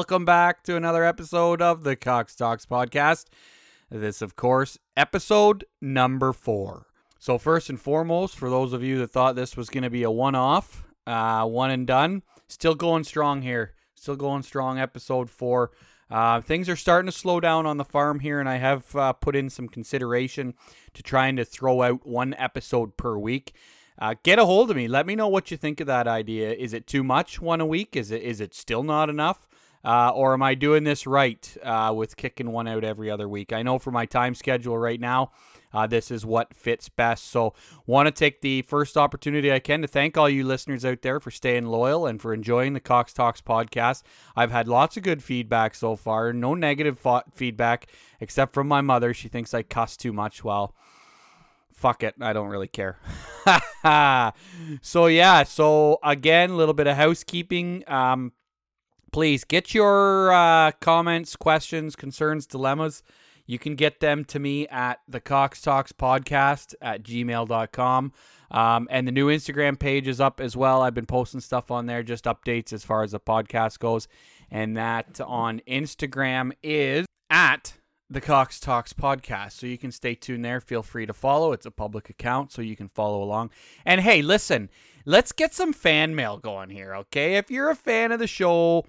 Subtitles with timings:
[0.00, 3.26] Welcome back to another episode of the Cox Talks podcast.
[3.90, 6.86] This, of course, episode number four.
[7.18, 10.02] So, first and foremost, for those of you that thought this was going to be
[10.02, 13.74] a one off, uh, one and done, still going strong here.
[13.94, 15.70] Still going strong, episode four.
[16.10, 19.12] Uh, things are starting to slow down on the farm here, and I have uh,
[19.12, 20.54] put in some consideration
[20.94, 23.54] to trying to throw out one episode per week.
[23.98, 24.88] Uh, get a hold of me.
[24.88, 26.54] Let me know what you think of that idea.
[26.54, 27.96] Is it too much one a week?
[27.96, 29.46] Is it is it still not enough?
[29.84, 33.52] Uh, or am I doing this right uh, with kicking one out every other week?
[33.52, 35.32] I know for my time schedule right now,
[35.72, 37.30] uh, this is what fits best.
[37.30, 37.54] So,
[37.86, 41.20] want to take the first opportunity I can to thank all you listeners out there
[41.20, 44.02] for staying loyal and for enjoying the Cox Talks podcast.
[44.34, 46.98] I've had lots of good feedback so far, no negative
[47.32, 47.86] feedback
[48.18, 49.14] except from my mother.
[49.14, 50.42] She thinks I cuss too much.
[50.42, 50.74] Well,
[51.72, 52.14] fuck it.
[52.20, 52.98] I don't really care.
[54.82, 55.44] so, yeah.
[55.44, 57.84] So, again, a little bit of housekeeping.
[57.86, 58.32] Um,
[59.12, 63.02] please get your uh, comments, questions, concerns, dilemmas.
[63.46, 68.12] You can get them to me at the Cox Talks podcast at gmail.com.
[68.52, 70.82] Um, and the new Instagram page is up as well.
[70.82, 74.08] I've been posting stuff on there, just updates as far as the podcast goes.
[74.50, 77.74] And that on Instagram is at
[78.08, 79.52] the Cox Talks podcast.
[79.52, 80.60] So you can stay tuned there.
[80.60, 81.52] Feel free to follow.
[81.52, 83.50] It's a public account, so you can follow along.
[83.84, 84.68] And hey, listen,
[85.04, 87.36] let's get some fan mail going here, okay?
[87.36, 88.84] If you're a fan of the show,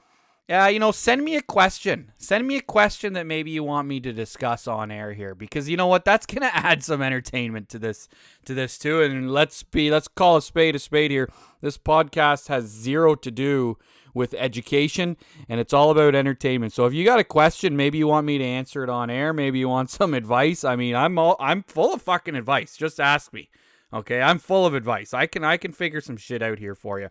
[0.51, 2.11] yeah, you know, send me a question.
[2.17, 5.69] Send me a question that maybe you want me to discuss on air here because
[5.69, 6.03] you know what?
[6.03, 8.09] That's to add some entertainment to this
[8.43, 9.01] to this too.
[9.01, 11.29] And let's be let's call a spade a spade here.
[11.61, 13.77] This podcast has zero to do
[14.13, 15.15] with education
[15.47, 16.73] and it's all about entertainment.
[16.73, 19.31] So if you got a question, maybe you want me to answer it on air,
[19.31, 20.65] maybe you want some advice.
[20.65, 22.75] I mean, I'm all I'm full of fucking advice.
[22.75, 23.49] Just ask me.
[23.93, 24.21] Okay?
[24.21, 25.13] I'm full of advice.
[25.13, 27.07] I can I can figure some shit out here for you.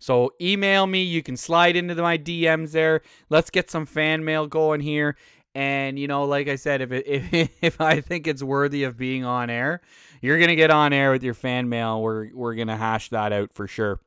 [0.00, 1.02] So email me.
[1.02, 3.02] You can slide into my DMs there.
[3.28, 5.16] Let's get some fan mail going here.
[5.54, 8.96] And you know, like I said, if it, if if I think it's worthy of
[8.96, 9.80] being on air,
[10.20, 12.02] you're gonna get on air with your fan mail.
[12.02, 14.00] We're we're gonna hash that out for sure.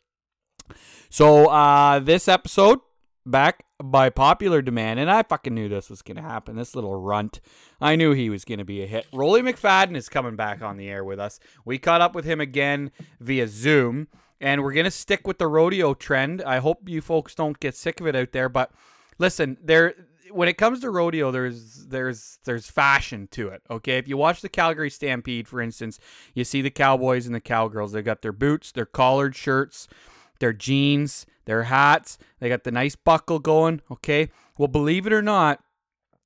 [1.10, 2.80] So uh, this episode
[3.26, 6.56] back by popular demand, and I fucking knew this was gonna happen.
[6.56, 7.40] This little runt,
[7.80, 9.06] I knew he was gonna be a hit.
[9.14, 11.40] Rolly McFadden is coming back on the air with us.
[11.66, 14.08] We caught up with him again via Zoom
[14.44, 16.44] and we're gonna stick with the rodeo trend.
[16.44, 18.72] I hope you folks don't get sick of it out there, but
[19.18, 19.96] listen, there
[20.32, 23.62] when it comes to rodeo, there's there's there's fashion to it.
[23.72, 25.98] Okay, if you watch the Calgary Stampede, for instance,
[26.34, 27.94] you see the cowboys and the cowgirls.
[27.94, 29.88] They've got their boots, their collared shirts,
[30.40, 32.18] their jeans, their hats.
[32.40, 33.82] They got the nice buckle going.
[33.90, 35.64] Okay, well, believe it or not,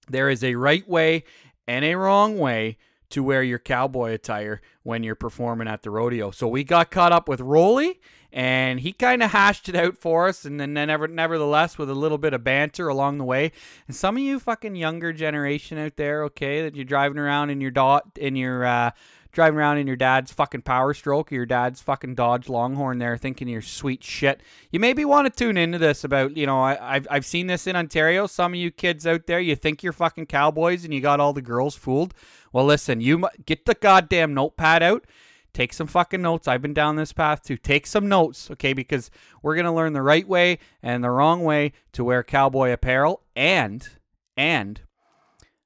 [0.10, 1.24] there is a right way
[1.68, 2.78] and a wrong way
[3.10, 6.32] to wear your cowboy attire when you're performing at the rodeo.
[6.32, 8.00] So we got caught up with Rolly
[8.32, 11.96] and he kind of hashed it out for us and then never, nevertheless with a
[11.96, 13.52] little bit of banter along the way.
[13.88, 17.62] And some of you fucking younger generation out there, okay, that you're driving around in
[17.62, 18.92] your dot in your uh
[19.38, 23.18] driving around in your dad's fucking power stroke or your dad's fucking Dodge Longhorn there
[23.18, 24.42] thinking you're sweet shit.
[24.72, 27.68] You maybe want to tune into this about, you know, I, have I've seen this
[27.68, 28.26] in Ontario.
[28.26, 31.34] Some of you kids out there, you think you're fucking cowboys and you got all
[31.34, 32.16] the girls fooled.
[32.52, 35.06] Well, listen, you get the goddamn notepad out.
[35.54, 36.48] Take some fucking notes.
[36.48, 37.58] I've been down this path too.
[37.58, 38.74] Take some notes, okay?
[38.74, 39.12] Because
[39.44, 43.22] we're going to learn the right way and the wrong way to wear cowboy apparel.
[43.36, 43.88] And,
[44.36, 44.82] and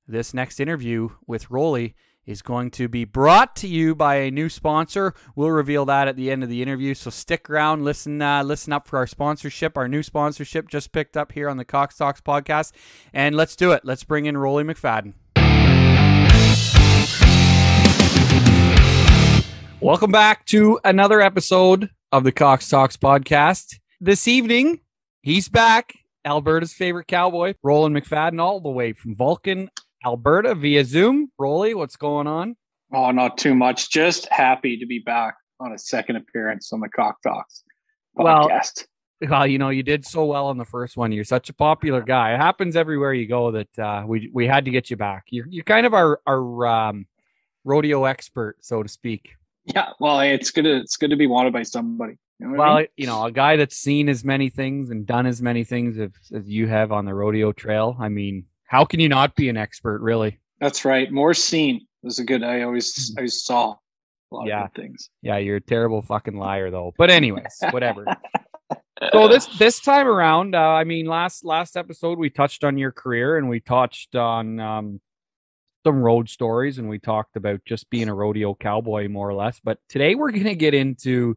[0.05, 1.95] this next interview with Rolly
[2.25, 5.13] is going to be brought to you by a new sponsor.
[5.35, 6.93] We'll reveal that at the end of the interview.
[6.93, 9.77] So stick around, listen, uh, listen up for our sponsorship.
[9.77, 12.73] Our new sponsorship just picked up here on the Cox Talks podcast,
[13.13, 13.83] and let's do it.
[13.83, 15.13] Let's bring in Rolly McFadden.
[19.79, 23.79] Welcome back to another episode of the Cox Talks podcast.
[23.99, 24.81] This evening,
[25.23, 25.95] he's back.
[26.23, 29.71] Alberta's favorite cowboy, Roland McFadden, all the way from Vulcan,
[30.05, 31.31] Alberta via Zoom.
[31.37, 32.55] Rolly, what's going on?
[32.93, 33.89] Oh, not too much.
[33.89, 37.63] Just happy to be back on a second appearance on the Cock Talks
[38.17, 38.85] podcast.
[39.21, 41.11] Well, well, you know, you did so well on the first one.
[41.11, 42.33] You're such a popular guy.
[42.33, 45.25] It happens everywhere you go that uh, we we had to get you back.
[45.29, 47.05] You're you're kind of our our um,
[47.63, 49.35] rodeo expert, so to speak.
[49.65, 50.63] Yeah, well, it's good.
[50.63, 52.17] To, it's good to be wanted by somebody.
[52.39, 52.87] You know well, I mean?
[52.97, 56.09] you know, a guy that's seen as many things and done as many things as,
[56.33, 57.95] as you have on the rodeo trail.
[57.99, 60.39] I mean, how can you not be an expert, really?
[60.61, 61.11] That's right.
[61.11, 62.41] More seen was a good.
[62.41, 63.21] I always, mm.
[63.21, 63.71] I saw
[64.31, 64.63] a lot yeah.
[64.63, 65.09] of good things.
[65.21, 66.93] Yeah, you're a terrible fucking liar, though.
[66.97, 68.05] But anyways, whatever.
[69.11, 72.93] so this this time around, uh, I mean, last last episode we touched on your
[72.93, 75.01] career and we touched on um,
[75.85, 79.59] some road stories and we talked about just being a rodeo cowboy more or less.
[79.61, 81.35] But today we're going to get into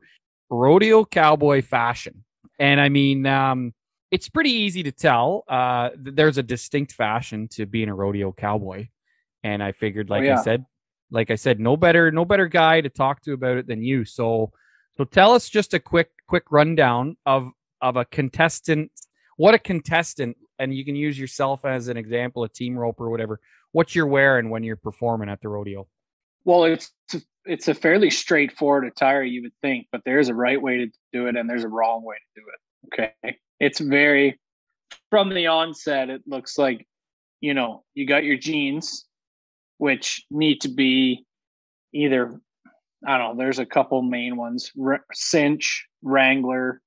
[0.51, 2.25] rodeo cowboy fashion.
[2.61, 3.75] And I mean, um,
[4.15, 5.43] it's pretty easy to tell.
[5.49, 8.87] Uh, there's a distinct fashion to being a rodeo cowboy,
[9.43, 10.39] and I figured, like oh, yeah.
[10.39, 10.65] I said,
[11.11, 14.05] like I said, no better, no better guy to talk to about it than you.
[14.05, 14.53] So,
[14.97, 17.51] so tell us just a quick, quick rundown of
[17.83, 18.93] of a contestant.
[19.37, 23.11] What a contestant, and you can use yourself as an example, a team rope or
[23.11, 23.41] whatever.
[23.73, 25.89] What you're wearing when you're performing at the rodeo.
[26.45, 26.93] Well, it's
[27.45, 31.27] it's a fairly straightforward attire, you would think, but there's a right way to do
[31.27, 33.13] it and there's a wrong way to do it.
[33.27, 34.39] Okay, it's very
[35.11, 36.11] from the onset.
[36.11, 36.87] It looks like
[37.41, 39.07] you know you got your jeans,
[39.79, 41.25] which need to be
[41.93, 42.41] either
[43.07, 43.43] I don't know.
[43.43, 46.81] There's a couple main ones: R- Cinch, Wrangler,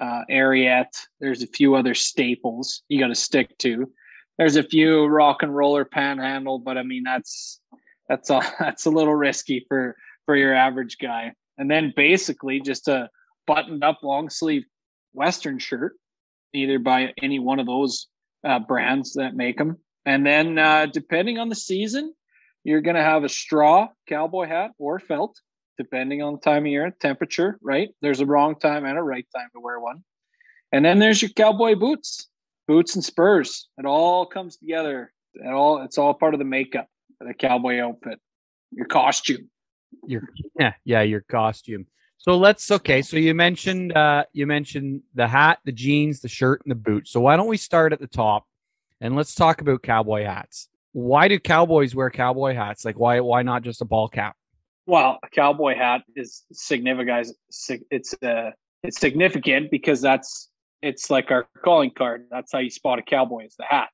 [0.00, 0.88] uh, Ariat.
[1.20, 3.90] There's a few other staples you got to stick to.
[4.38, 7.60] There's a few rock and roller panhandle, but I mean that's
[8.08, 9.96] that's a that's a little risky for
[10.26, 11.32] for your average guy.
[11.58, 13.10] And then basically just a
[13.46, 14.64] buttoned up long sleeve
[15.12, 15.94] western shirt,
[16.54, 18.08] either by any one of those
[18.44, 19.78] uh, brands that make them.
[20.06, 22.14] And then uh, depending on the season,
[22.64, 25.38] you're going to have a straw cowboy hat or felt,
[25.78, 27.58] depending on the time of year, temperature.
[27.62, 27.90] Right?
[28.02, 30.02] There's a wrong time and a right time to wear one.
[30.72, 32.28] And then there's your cowboy boots,
[32.68, 33.68] boots and spurs.
[33.78, 35.12] It all comes together.
[35.34, 36.88] It all it's all part of the makeup
[37.20, 38.20] of the cowboy outfit,
[38.70, 39.50] your costume.
[40.06, 40.22] Your
[40.58, 41.86] yeah, yeah, your costume.
[42.20, 43.00] So let's okay.
[43.00, 47.10] So you mentioned uh you mentioned the hat, the jeans, the shirt, and the boots.
[47.10, 48.46] So why don't we start at the top
[49.00, 50.68] and let's talk about cowboy hats.
[50.92, 52.84] Why do cowboys wear cowboy hats?
[52.84, 54.36] Like why why not just a ball cap?
[54.86, 57.08] Well, a cowboy hat is significant.
[57.08, 57.32] Guys,
[57.90, 58.50] it's uh
[58.82, 60.50] it's significant because that's
[60.82, 62.26] it's like our calling card.
[62.30, 63.88] That's how you spot a cowboy is the hat.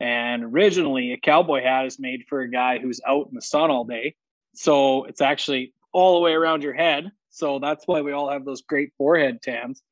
[0.00, 3.70] And originally, a cowboy hat is made for a guy who's out in the sun
[3.70, 4.14] all day.
[4.54, 7.10] So it's actually all the way around your head.
[7.38, 9.82] So that's why we all have those great forehead tans.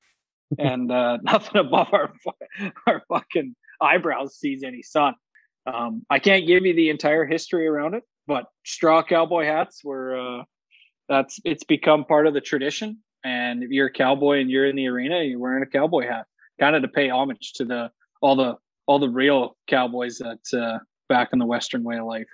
[0.58, 2.12] and uh, nothing above our
[2.86, 5.14] our fucking eyebrows sees any sun.
[5.66, 10.16] Um, I can't give you the entire history around it, but straw cowboy hats were
[10.40, 10.44] uh,
[11.08, 12.98] that's it's become part of the tradition.
[13.24, 16.26] And if you're a cowboy and you're in the arena, you're wearing a cowboy hat,
[16.60, 17.90] kind of to pay homage to the
[18.20, 18.56] all the
[18.86, 20.78] all the real cowboys that uh,
[21.08, 22.28] back in the Western way of life.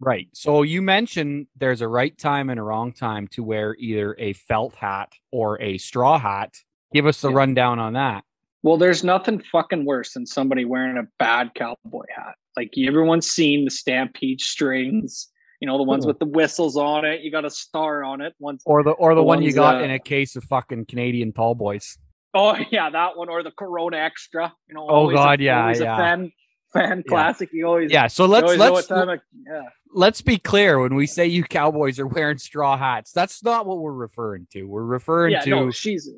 [0.00, 0.28] Right.
[0.32, 4.32] So you mentioned there's a right time and a wrong time to wear either a
[4.34, 6.54] felt hat or a straw hat.
[6.92, 7.36] Give us the yeah.
[7.36, 8.24] rundown on that.
[8.62, 12.34] Well, there's nothing fucking worse than somebody wearing a bad cowboy hat.
[12.56, 15.28] Like everyone's seen the stampede strings,
[15.60, 17.20] you know, the ones with the whistles on it.
[17.20, 18.34] You got a star on it.
[18.38, 20.86] Once or the or the, the one you got uh, in a case of fucking
[20.86, 21.98] Canadian tall boys.
[22.32, 24.52] Oh yeah, that one or the Corona Extra.
[24.68, 24.86] You know.
[24.88, 26.26] Oh God, a, yeah, yeah.
[26.74, 27.02] Fan yeah.
[27.08, 27.50] classic.
[27.52, 28.06] You always yeah.
[28.08, 29.08] So let's let's of,
[29.46, 29.62] yeah.
[29.92, 33.12] let's be clear when we say you Cowboys are wearing straw hats.
[33.12, 34.64] That's not what we're referring to.
[34.64, 36.10] We're referring yeah, to no, she's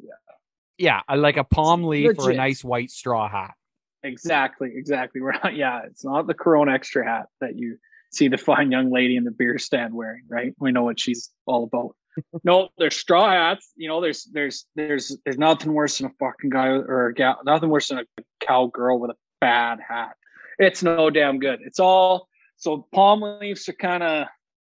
[0.78, 1.02] yeah.
[1.08, 3.54] yeah, like a palm leaf or a nice white straw hat.
[4.02, 5.20] Exactly, exactly.
[5.22, 7.76] We're not, yeah, it's not the Corona Extra hat that you
[8.12, 10.54] see the fine young lady in the beer stand wearing, right?
[10.58, 11.96] We know what she's all about
[12.44, 13.70] no, there's straw hats.
[13.76, 17.40] You know, there's there's there's there's nothing worse than a fucking guy or a gal,
[17.44, 18.04] nothing worse than a
[18.40, 20.16] cowgirl with a bad hat.
[20.58, 21.60] It's no damn good.
[21.64, 24.26] It's all so palm leaves are kind of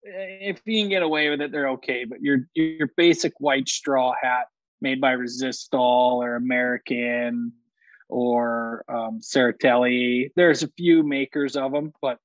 [0.03, 2.05] if you can get away with it, they're okay.
[2.05, 4.47] But your your basic white straw hat
[4.81, 7.53] made by Resistol or American
[8.09, 10.31] or um, Serratelli.
[10.35, 12.17] There's a few makers of them, but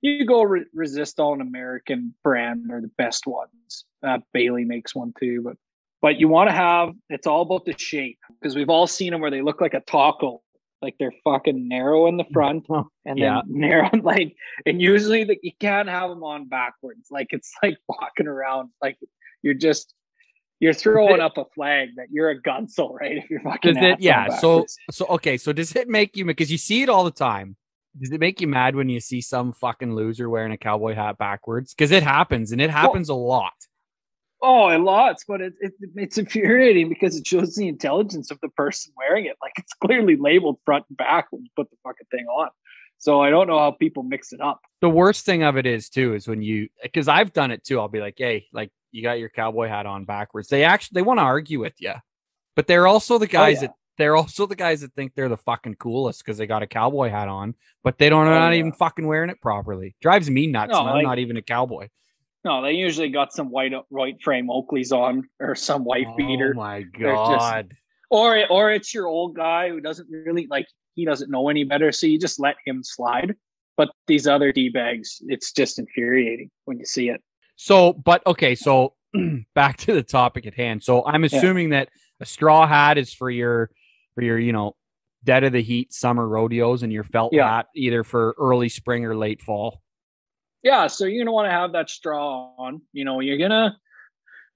[0.00, 3.84] you go re- Resistol and American brand are the best ones.
[4.02, 5.56] Uh, Bailey makes one too, but
[6.00, 9.20] but you want to have it's all about the shape because we've all seen them
[9.20, 10.42] where they look like a taco,
[10.82, 13.40] like they're fucking narrow in the front oh, and yeah.
[13.46, 14.34] then narrow like
[14.66, 17.08] and usually that you can't have them on backwards.
[17.10, 18.98] Like it's like walking around like
[19.42, 19.94] you're just
[20.60, 23.16] you're throwing up a flag that you're a gunsel, right?
[23.16, 24.28] If you're fucking it, yeah.
[24.28, 25.36] So so okay.
[25.36, 27.56] So does it make you because you see it all the time?
[28.00, 31.18] Does it make you mad when you see some fucking loser wearing a cowboy hat
[31.18, 31.74] backwards?
[31.74, 33.52] Because it happens, and it happens well, a lot.
[34.44, 38.48] Oh, a lot, but it, it, it's infuriating because it shows the intelligence of the
[38.48, 39.36] person wearing it.
[39.40, 42.48] Like it's clearly labeled front and back when you put the fucking thing on.
[42.98, 44.60] So I don't know how people mix it up.
[44.80, 47.78] The worst thing of it is too is when you because I've done it too.
[47.78, 50.48] I'll be like, hey, like you got your cowboy hat on backwards.
[50.48, 51.94] They actually they want to argue with you,
[52.56, 53.66] but they're also the oh, guys oh, yeah.
[53.68, 56.66] that they're also the guys that think they're the fucking coolest because they got a
[56.66, 58.58] cowboy hat on, but they don't oh, not yeah.
[58.58, 59.94] even fucking wearing it properly.
[60.00, 60.72] Drives me nuts.
[60.72, 61.88] No, I'm like, not even a cowboy.
[62.44, 66.52] No, they usually got some white white frame Oakleys on or some white oh, beater.
[66.56, 67.68] Oh my god.
[67.70, 67.80] Just,
[68.10, 71.92] or or it's your old guy who doesn't really like he doesn't know any better,
[71.92, 73.34] so you just let him slide.
[73.76, 77.22] But these other d bags, it's just infuriating when you see it.
[77.56, 78.94] So, but okay, so
[79.54, 80.82] back to the topic at hand.
[80.82, 81.80] So I'm assuming yeah.
[81.80, 81.88] that
[82.20, 83.70] a straw hat is for your
[84.14, 84.76] for your, you know,
[85.24, 87.48] dead of the heat summer rodeos and your felt Yeah.
[87.48, 89.81] hat either for early spring or late fall.
[90.62, 92.82] Yeah, so you're gonna want to have that straw on.
[92.92, 93.76] You know, you're gonna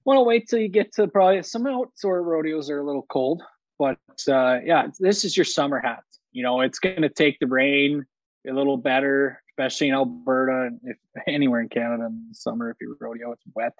[0.05, 3.43] want to wait till you get to probably some outdoor rodeos are a little cold,
[3.77, 3.99] but
[4.29, 6.03] uh, yeah, this is your summer hat.
[6.31, 8.05] You know, it's gonna take the rain
[8.47, 10.97] a little better, especially in Alberta and if
[11.27, 13.73] anywhere in Canada in the summer if you rodeo, it's wet.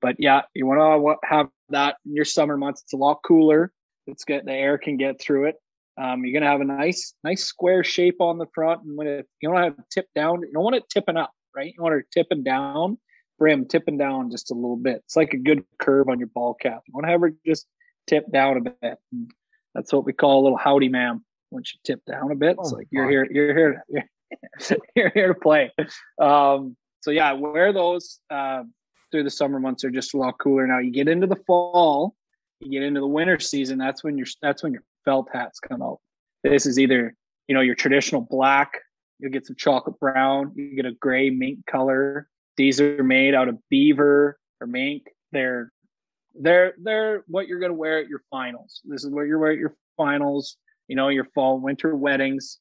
[0.00, 2.82] But yeah, you want to have that in your summer months.
[2.82, 3.72] It's a lot cooler.
[4.06, 5.56] It's get the air can get through it.
[6.00, 9.28] Um, you're gonna have a nice, nice square shape on the front, and when it
[9.40, 11.72] you don't have it tip down, you don't want it tipping up, right?
[11.76, 12.98] You want her tipping down,
[13.38, 15.02] brim tipping down just a little bit.
[15.04, 16.82] It's like a good curve on your ball cap.
[16.86, 17.66] You want to have it just
[18.06, 18.98] tip down a bit.
[19.12, 19.30] And
[19.74, 21.24] that's what we call a little howdy, ma'am.
[21.50, 23.84] Once you tip down a bit, it's Oh, like you're here, you're here,
[24.94, 25.72] you're here to play.
[26.20, 28.62] Um, so yeah, wear those uh,
[29.10, 29.82] through the summer months.
[29.84, 30.78] Are just a lot cooler now.
[30.78, 32.14] You get into the fall,
[32.60, 33.78] you get into the winter season.
[33.78, 35.98] That's when your that's when your felt hats come out.
[36.44, 37.16] This is either
[37.48, 38.74] you know your traditional black.
[39.20, 40.52] You'll get some chocolate brown.
[40.54, 42.28] You get a gray mink color.
[42.56, 45.04] These are made out of beaver or mink.
[45.32, 45.72] They're
[46.34, 48.80] they're they're what you're gonna wear at your finals.
[48.84, 50.56] This is what you're wearing at your finals.
[50.88, 52.58] You know your fall winter weddings.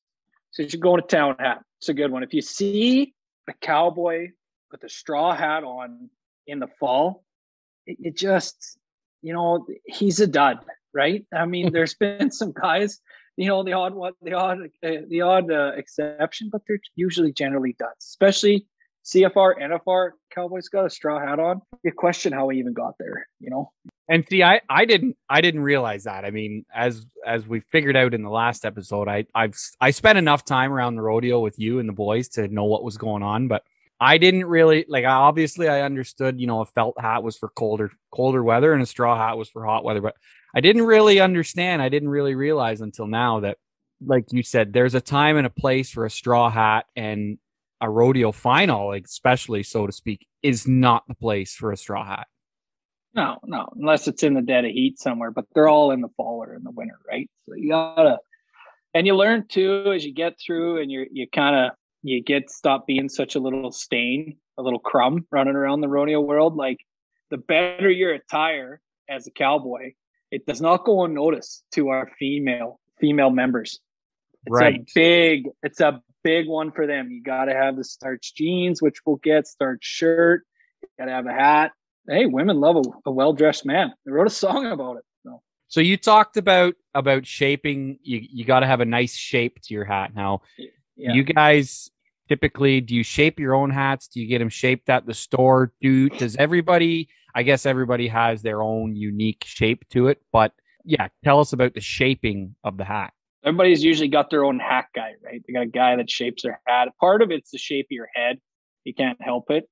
[0.52, 1.62] So you should go to town hat.
[1.80, 2.24] It's a good one.
[2.24, 3.14] If you see
[3.48, 4.30] a cowboy
[4.72, 6.10] with a straw hat on
[6.48, 7.24] in the fall,
[7.86, 8.78] it, it just
[9.22, 10.60] you know he's a dud,
[10.94, 11.26] right?
[11.34, 13.00] I mean, there's been some guys,
[13.40, 17.32] you know, the odd one, the odd, uh, the odd uh, exception, but they're usually
[17.32, 18.68] generally duds, especially
[19.06, 20.12] CFR, NFR.
[20.30, 21.62] Cowboys got a straw hat on.
[21.82, 23.72] You question how he even got there, you know?
[24.10, 26.26] And see, I, I didn't I didn't realize that.
[26.26, 30.18] I mean, as as we figured out in the last episode, I I've I spent
[30.18, 33.24] enough time around the rodeo with you and the boys to know what was going
[33.24, 33.64] on, but
[34.00, 35.06] I didn't really like.
[35.06, 36.40] Obviously, I understood.
[36.40, 39.50] You know, a felt hat was for colder colder weather, and a straw hat was
[39.50, 40.02] for hot weather.
[40.02, 40.16] But
[40.56, 41.82] I didn't really understand.
[41.82, 43.58] I didn't really realize until now that,
[44.06, 47.38] like you said, there's a time and a place for a straw hat, and
[47.82, 52.06] a rodeo final, like especially so to speak, is not the place for a straw
[52.06, 52.28] hat.
[53.16, 56.10] No, no, unless it's in the dead of heat somewhere, but they're all in the
[56.16, 57.30] fall or in the winter, right?
[57.48, 58.20] So you gotta,
[58.94, 62.50] and you learn too as you get through, and you you kind of you get
[62.50, 66.56] stop being such a little stain, a little crumb running around the rodeo world.
[66.56, 66.80] Like
[67.30, 69.94] the better your attire as a cowboy,
[70.32, 73.80] it does not go unnoticed to our female female members.
[74.46, 74.82] It's Right.
[74.82, 77.12] a big, it's a big one for them.
[77.12, 80.46] You got to have the starch jeans, which we'll get, starch shirt.
[80.82, 81.72] You got to have a hat.
[82.08, 83.94] Hey, women love a, a well dressed man.
[84.06, 85.04] They wrote a song about it.
[85.24, 88.00] So So you talked about about shaping.
[88.02, 90.16] You you got to have a nice shape to your hat.
[90.16, 90.42] Now,
[91.00, 91.90] yeah, you guys
[92.28, 94.08] typically do you shape your own hats?
[94.08, 95.74] Do you get them shaped at the store?
[95.82, 97.10] Do does everybody?
[97.36, 100.22] I guess everybody has their own unique shape to it.
[100.32, 100.52] But
[100.84, 103.14] yeah, tell us about the shaping of the hat.
[103.44, 105.42] everybody's usually got their own hat guy, right?
[105.46, 106.90] They got a guy that shapes their hat.
[107.00, 108.40] Part of it's the shape of your head.
[108.84, 109.70] You can't help it.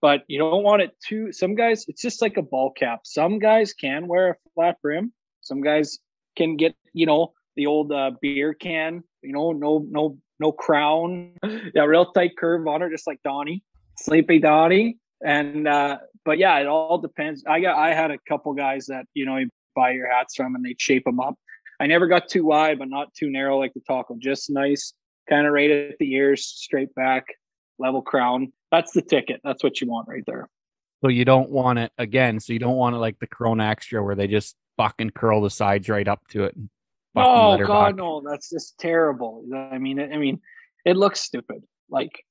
[0.00, 1.30] But you don't want it too.
[1.32, 3.00] Some guys, it's just like a ball cap.
[3.04, 5.12] Some guys can wear a flat brim.
[5.42, 5.98] Some guys
[6.36, 11.32] can get, you know, the old uh, beer can, you know, no, no, no crown.
[11.74, 13.62] Yeah, real tight curve on it, just like Donnie,
[13.96, 14.98] Sleepy Donnie.
[15.24, 17.44] And uh, but yeah, it all depends.
[17.46, 20.54] I got I had a couple guys that, you know, you buy your hats from
[20.54, 21.34] and they'd shape them up.
[21.78, 24.16] I never got too wide, but not too narrow like the taco.
[24.18, 24.92] Just nice,
[25.28, 27.26] kind of right at the ears, straight back,
[27.78, 28.52] level crown.
[28.70, 29.40] That's the ticket.
[29.44, 30.48] That's what you want right there.
[31.02, 32.40] So you don't want it again.
[32.40, 35.50] So you don't want it like the Corona Extra where they just fucking curl the
[35.50, 36.54] sides right up to it.
[36.54, 36.68] And
[37.16, 38.22] Oh God, no!
[38.28, 39.44] That's just terrible.
[39.54, 40.40] I mean, I mean,
[40.84, 41.62] it looks stupid.
[41.88, 42.24] Like,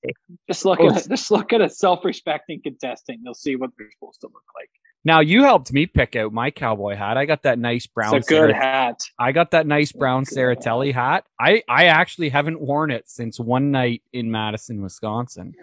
[0.48, 3.20] just look Oh, at just look at a self-respecting contestant.
[3.24, 4.70] You'll see what they're supposed to look like.
[5.06, 7.18] Now you helped me pick out my cowboy hat.
[7.18, 8.16] I got that nice brown.
[8.16, 9.02] It's a good hat.
[9.18, 11.26] I got that nice brown Serratelli hat.
[11.40, 15.54] I I actually haven't worn it since one night in Madison, Wisconsin,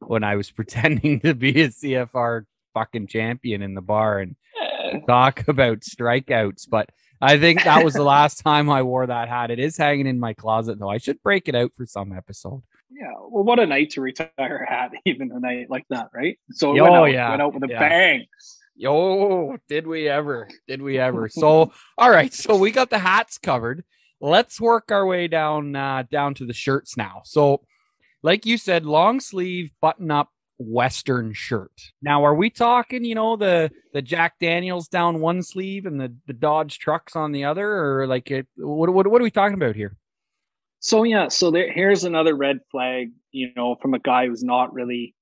[0.00, 2.44] when I was pretending to be a CFR
[2.74, 6.68] fucking champion in the bar and Eh, talk about strikeouts.
[6.68, 9.50] But I think that was the last time I wore that hat.
[9.50, 10.88] It is hanging in my closet though.
[10.90, 12.62] I should break it out for some episode.
[12.90, 13.12] Yeah.
[13.28, 16.38] Well, what a night to retire a hat, even a night like that, right?
[16.52, 17.30] So it Oh, went out, yeah.
[17.30, 17.88] went out with a Yeah.
[17.88, 18.26] bang.
[18.76, 20.48] Yo, did we ever?
[20.68, 21.28] Did we ever?
[21.28, 22.32] So, all right.
[22.32, 23.84] So we got the hats covered.
[24.20, 27.22] Let's work our way down uh, down to the shirts now.
[27.24, 27.62] So,
[28.22, 31.72] like you said, long sleeve button up Western shirt.
[32.02, 33.04] Now, are we talking?
[33.04, 37.32] You know the the Jack Daniels down one sleeve and the the Dodge trucks on
[37.32, 38.46] the other, or like it?
[38.56, 39.96] What what what are we talking about here?
[40.80, 44.72] So yeah, so there, here's another red flag, you know, from a guy who's not
[44.72, 45.14] really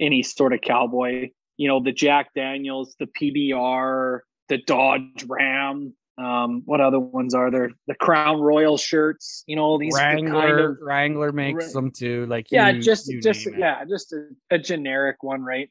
[0.00, 1.30] any sort of cowboy.
[1.56, 7.50] You know, the Jack Daniels, the PBR, the Dodge Ram, Um, what other ones are
[7.50, 7.70] there?
[7.86, 9.44] The Crown Royal shirts.
[9.46, 12.26] You know these Wrangler, kind of Wrangler makes Ra- them too.
[12.26, 13.54] Like yeah, you- just you just it.
[13.56, 15.70] yeah, just a, a generic one, right?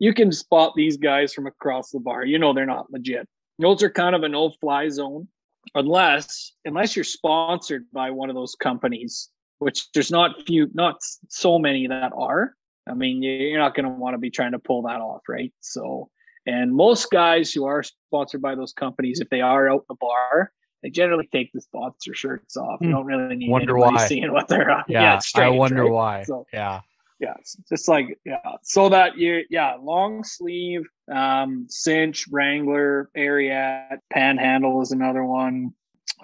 [0.00, 2.24] You can spot these guys from across the bar.
[2.24, 3.28] You know they're not legit.
[3.58, 5.28] Those are kind of an old fly zone,
[5.76, 10.96] unless unless you're sponsored by one of those companies, which there's not few, not
[11.28, 12.54] so many that are.
[12.88, 15.52] I mean, you're not going to want to be trying to pull that off, right?
[15.60, 16.10] So,
[16.46, 20.52] and most guys who are sponsored by those companies, if they are out the bar,
[20.82, 22.78] they generally take the sponsor shirts off.
[22.80, 22.94] You Hmm.
[22.94, 24.06] don't really need Wonder why.
[24.06, 24.84] seeing what they're on.
[24.88, 25.92] Yeah, it's I wonder right?
[25.92, 26.22] why.
[26.24, 26.80] So- yeah.
[27.20, 30.82] yeah it's just like yeah so that you yeah long sleeve
[31.12, 35.72] um cinch wrangler ariat panhandle is another one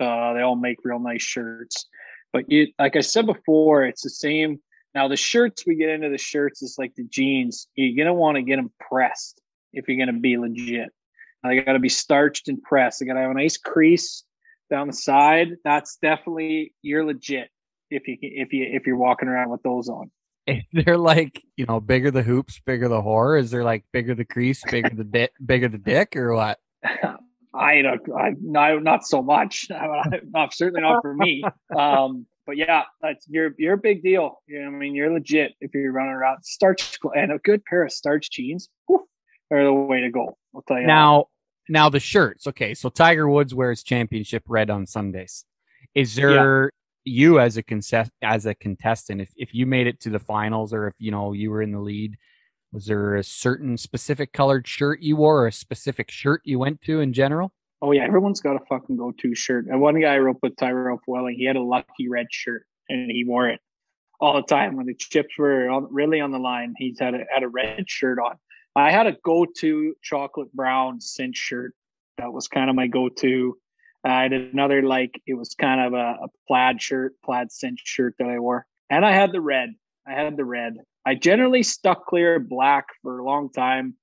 [0.00, 1.86] uh they all make real nice shirts
[2.32, 4.58] but you like i said before it's the same
[4.94, 8.34] now the shirts we get into the shirts is like the jeans you're gonna want
[8.34, 9.40] to get them pressed
[9.72, 10.90] if you're gonna be legit
[11.42, 14.24] they got to be starched and pressed they got to have a nice crease
[14.70, 17.48] down the side that's definitely you're legit
[17.90, 20.10] if you if you if you're walking around with those on
[20.72, 23.38] they're like you know bigger the hoops, bigger the whore?
[23.38, 26.58] Is there like bigger the crease, bigger the dick, bigger the dick, or what?
[27.54, 29.66] I don't, I no, not so much.
[29.70, 31.42] not certainly not for me.
[31.76, 34.42] Um, but yeah, that's you're you're a big deal.
[34.46, 37.84] You know, I mean, you're legit if you're running around starch and a good pair
[37.84, 39.06] of starch jeans whew,
[39.50, 40.36] are the way to go.
[40.54, 40.88] I'll tell you that.
[40.88, 41.26] Now,
[41.68, 42.46] now the shirts.
[42.46, 45.44] Okay, so Tiger Woods wears championship red on Sundays.
[45.94, 46.72] Is there
[47.04, 49.20] you as a contest as a contestant?
[49.20, 51.72] If if you made it to the finals, or if you know you were in
[51.72, 52.16] the lead,
[52.72, 56.80] was there a certain specific colored shirt you wore, or a specific shirt you went
[56.82, 57.52] to in general?
[57.82, 59.66] Oh yeah, everyone's got a fucking go-to shirt.
[59.66, 63.10] And one guy I wrote with Tyrell Welling, he had a lucky red shirt and
[63.10, 63.60] he wore it
[64.20, 66.74] all the time when the chips were on, really on the line.
[66.76, 68.36] He's had a, had a red shirt on.
[68.80, 71.74] I had a go-to chocolate brown cinch shirt.
[72.18, 73.56] That was kind of my go-to.
[74.04, 78.14] I had another like it was kind of a, a plaid shirt, plaid cinch shirt
[78.18, 79.74] that I wore, and I had the red.
[80.06, 80.76] I had the red.
[81.04, 83.94] I generally stuck clear of black for a long time.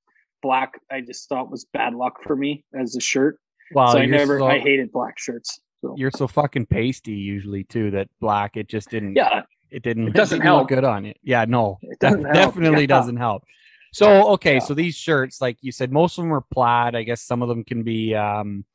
[0.44, 3.40] Black, I just thought was bad luck for me as a shirt
[3.74, 5.60] Well, so I never, so, I hated black shirts.
[5.82, 9.16] So you're so fucking pasty usually too that black it just didn't.
[9.16, 10.10] yeah, it didn't.
[10.10, 10.68] It doesn't look help.
[10.70, 11.14] good on you.
[11.24, 12.88] Yeah, no, it doesn't definitely Yeah.
[12.88, 13.44] doesn't help.
[13.94, 14.60] So okay, Yeah.
[14.60, 16.96] so these shirts, like you said, most of them are plaid.
[16.96, 18.66] I guess some of them can be um,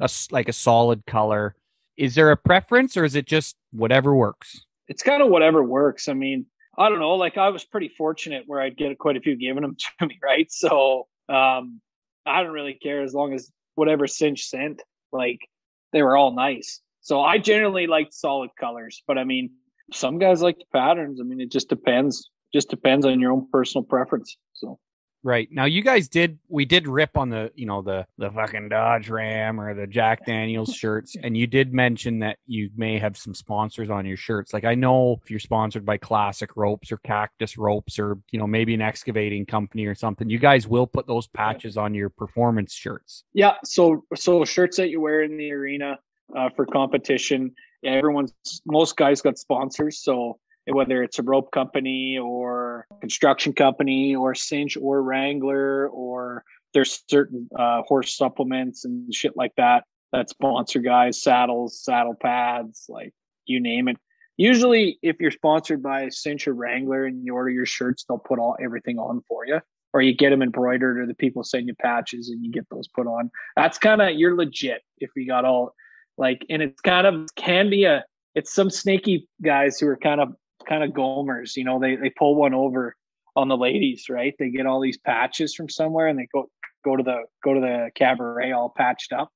[0.00, 1.54] a like a solid color.
[1.96, 4.64] Is there a preference, or is it just whatever works?
[4.88, 6.08] It's kind of whatever works.
[6.08, 6.46] I mean,
[6.76, 7.14] I don't know.
[7.14, 10.18] Like I was pretty fortunate where I'd get quite a few given them to me,
[10.22, 10.50] right?
[10.50, 11.80] So um,
[12.26, 15.38] I don't really care as long as whatever cinch sent, like
[15.92, 16.80] they were all nice.
[17.00, 19.50] So I generally like solid colors, but I mean,
[19.92, 21.20] some guys like the patterns.
[21.20, 22.30] I mean, it just depends.
[22.54, 24.38] Just depends on your own personal preference.
[24.54, 24.78] So
[25.24, 28.68] Right now, you guys did we did rip on the you know the the fucking
[28.68, 33.16] Dodge Ram or the Jack Daniels shirts, and you did mention that you may have
[33.16, 34.52] some sponsors on your shirts.
[34.52, 38.46] Like I know if you're sponsored by Classic Ropes or Cactus Ropes or you know
[38.46, 42.74] maybe an excavating company or something, you guys will put those patches on your performance
[42.74, 43.24] shirts.
[43.32, 45.98] Yeah, so so shirts that you wear in the arena
[46.36, 47.54] uh, for competition.
[47.82, 48.34] Everyone's
[48.66, 54.76] most guys got sponsors, so whether it's a rope company or construction company or Cinch
[54.76, 61.20] or Wrangler or there's certain uh, horse supplements and shit like that that sponsor guys,
[61.20, 63.12] saddles, saddle pads, like
[63.46, 63.96] you name it.
[64.36, 68.38] Usually, if you're sponsored by Cinch or Wrangler and you order your shirts, they'll put
[68.38, 69.60] all everything on for you
[69.94, 72.88] or you get them embroidered or the people send you patches and you get those
[72.88, 75.72] put on that's kind of you're legit if we got all
[76.18, 80.20] like and it's kind of can be a it's some snaky guys who are kind
[80.20, 80.34] of
[80.66, 82.96] kind of gomers you know they they pull one over
[83.36, 84.34] on the ladies right?
[84.38, 86.48] They get all these patches from somewhere and they go
[86.84, 89.30] go to the go to the cabaret all patched up.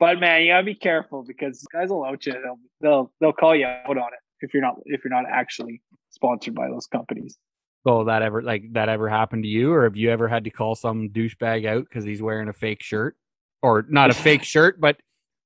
[0.00, 2.32] But man you gotta be careful because guys will out you.
[2.32, 5.82] They'll they'll they'll call you out on it if you're not if you're not actually
[6.10, 7.38] sponsored by those companies.
[7.86, 10.50] So that ever like that ever happened to you, or have you ever had to
[10.50, 13.16] call some douchebag out because he's wearing a fake shirt,
[13.62, 14.98] or not a fake shirt, but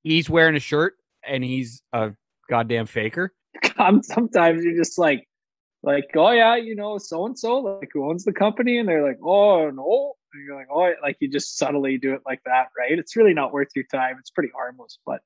[0.03, 0.95] he's wearing a shirt
[1.27, 2.13] and he's a
[2.49, 3.35] goddamn faker?
[3.63, 5.29] come sometimes you're just like
[5.83, 9.07] like oh yeah you know so and so like who owns the company and they're
[9.07, 12.69] like oh no and you're like oh like you just subtly do it like that
[12.79, 15.21] right it's really not worth your time it's pretty harmless but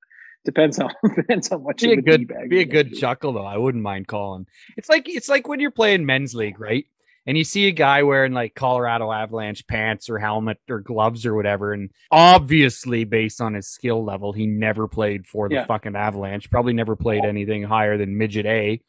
[0.46, 3.44] depends on depends on what be you a good be a good chuckle though.
[3.44, 4.46] I wouldn't mind calling.
[4.78, 6.86] It's like it's like when you're playing men's league, right?
[7.26, 11.34] And you see a guy wearing like Colorado Avalanche pants or helmet or gloves or
[11.34, 15.66] whatever, and obviously based on his skill level, he never played for the Yeah.
[15.66, 16.50] fucking Avalanche.
[16.50, 18.80] Probably never played anything higher than midget A.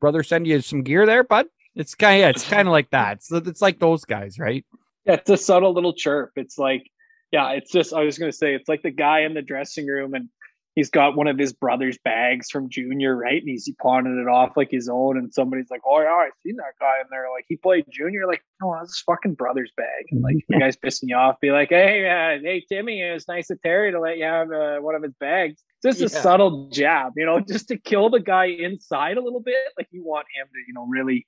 [0.00, 1.46] Brother, send you some gear there, bud.
[1.74, 3.22] It's kind of yeah, it's kind of like that.
[3.22, 4.64] So it's like those guys, right?
[5.06, 6.90] yeah it's a subtle little chirp it's like
[7.30, 10.14] yeah, it's just I was gonna say it's like the guy in the dressing room
[10.14, 10.28] and
[10.74, 13.40] he's got one of his brother's bags from junior, right?
[13.40, 16.56] And he's pawning it off like his own, and somebody's like, "Oh yeah, I seen
[16.56, 17.26] that guy in there.
[17.34, 18.26] Like he played junior.
[18.26, 21.52] Like no, that's his fucking brother's bag." And like the guy's pissing you off, be
[21.52, 24.78] like, "Hey, uh, hey Timmy, it was nice of Terry to let you have uh,
[24.78, 28.46] one of his bags." Just a subtle jab, you know, just to kill the guy
[28.46, 29.54] inside a little bit.
[29.76, 31.26] Like you want him to, you know, really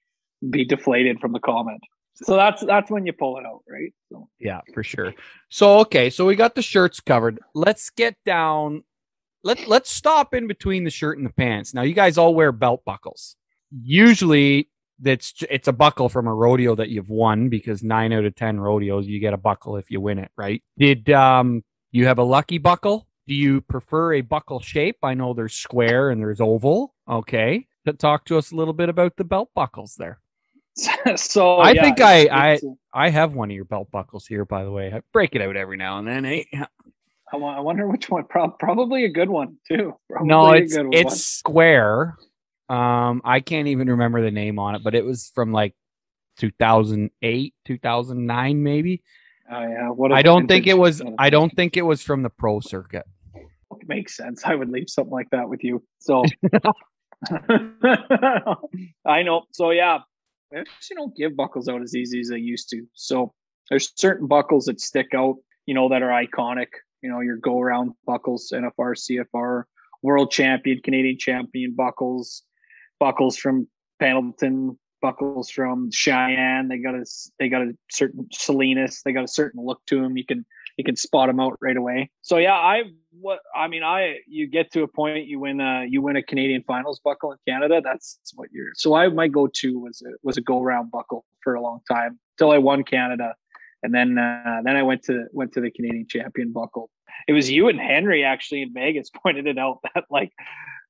[0.48, 1.82] be deflated from the comment.
[2.14, 3.92] So that's that's when you pull it out, right?
[4.10, 4.28] So.
[4.40, 5.12] Yeah, for sure.
[5.50, 7.38] So okay, so we got the shirts covered.
[7.54, 8.84] Let's get down
[9.46, 11.72] let let's stop in between the shirt and the pants.
[11.72, 13.36] Now, you guys all wear belt buckles.
[13.70, 18.34] Usually, that's it's a buckle from a rodeo that you've won because nine out of
[18.34, 20.62] ten rodeos you get a buckle if you win it, right?
[20.76, 23.06] Did um you have a lucky buckle?
[23.28, 24.98] Do you prefer a buckle shape?
[25.02, 26.94] I know there's square and there's oval.
[27.08, 30.18] Okay, talk to us a little bit about the belt buckles there.
[31.16, 32.60] so I yeah, think I I
[32.92, 34.92] I have one of your belt buckles here, by the way.
[34.92, 36.24] I break it out every now and then.
[36.24, 36.42] Eh?
[37.32, 38.24] I, I wonder which one.
[38.24, 39.94] Pro- probably a good one too.
[40.10, 42.16] Probably no, it's it's square.
[42.68, 45.74] Um, I can't even remember the name on it, but it was from like
[46.38, 49.02] 2008, 2009, maybe.
[49.50, 49.88] Oh yeah.
[49.90, 51.02] What I don't think it was.
[51.18, 53.04] I don't think it was from the pro circuit.
[53.86, 54.42] Makes sense.
[54.44, 55.82] I would leave something like that with you.
[56.00, 56.24] So
[59.04, 59.42] I know.
[59.52, 59.98] So yeah,
[60.52, 62.82] I actually don't give buckles out as easy as I used to.
[62.94, 63.32] So
[63.70, 65.36] there's certain buckles that stick out,
[65.66, 66.68] you know, that are iconic
[67.02, 69.64] you know, your go around buckles, NFR, CFR,
[70.02, 72.42] world champion, Canadian champion buckles,
[72.98, 76.68] buckles from Pendleton, buckles from Cheyenne.
[76.68, 77.04] They got a
[77.38, 79.02] they got a certain Salinas.
[79.04, 80.16] They got a certain look to them.
[80.16, 80.44] You can
[80.76, 82.10] you can spot them out right away.
[82.22, 82.84] So yeah, I
[83.20, 86.22] what I mean, I you get to a point you win a you win a
[86.22, 87.80] Canadian finals buckle in Canada.
[87.82, 88.72] That's what you're.
[88.74, 91.80] So I my go to was a was a go round buckle for a long
[91.90, 93.34] time till I won Canada,
[93.86, 96.90] and then uh, then I went to went to the Canadian champion buckle
[97.26, 100.32] it was you and Henry actually in Vegas pointed it out that like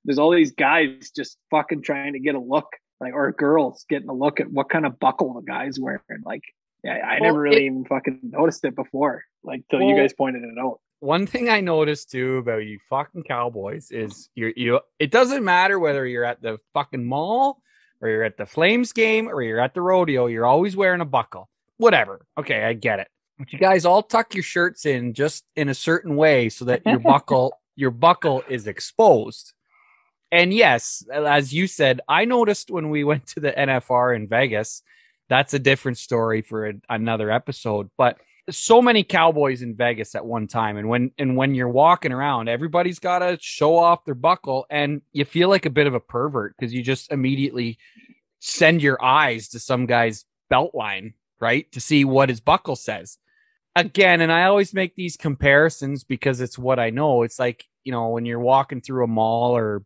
[0.04, 2.68] there's all these guys just fucking trying to get a look
[3.00, 6.00] like or girls getting a look at what kind of buckle the guy's wearing.
[6.24, 6.42] Like
[6.84, 9.96] yeah, I well, never really it, even fucking noticed it before, like till well, you
[9.96, 10.80] guys pointed it out.
[11.00, 15.78] One thing I noticed too about you fucking cowboys is you you it doesn't matter
[15.78, 17.60] whether you're at the fucking mall
[18.00, 21.06] or you're at the Flames game or you're at the rodeo, you're always wearing a
[21.06, 21.48] buckle.
[21.78, 22.24] Whatever.
[22.38, 23.08] Okay, I get it.
[23.38, 26.84] But you guys all tuck your shirts in just in a certain way so that
[26.86, 29.52] your buckle your buckle is exposed.
[30.32, 34.82] And yes, as you said, I noticed when we went to the NFR in Vegas,
[35.28, 38.18] that's a different story for a, another episode, but
[38.50, 42.48] so many cowboys in Vegas at one time and when and when you're walking around
[42.48, 46.00] everybody's got to show off their buckle and you feel like a bit of a
[46.00, 47.76] pervert because you just immediately
[48.38, 53.18] send your eyes to some guy's belt line right to see what his buckle says
[53.76, 57.22] again, and I always make these comparisons because it's what I know.
[57.22, 59.84] It's like, you know, when you're walking through a mall or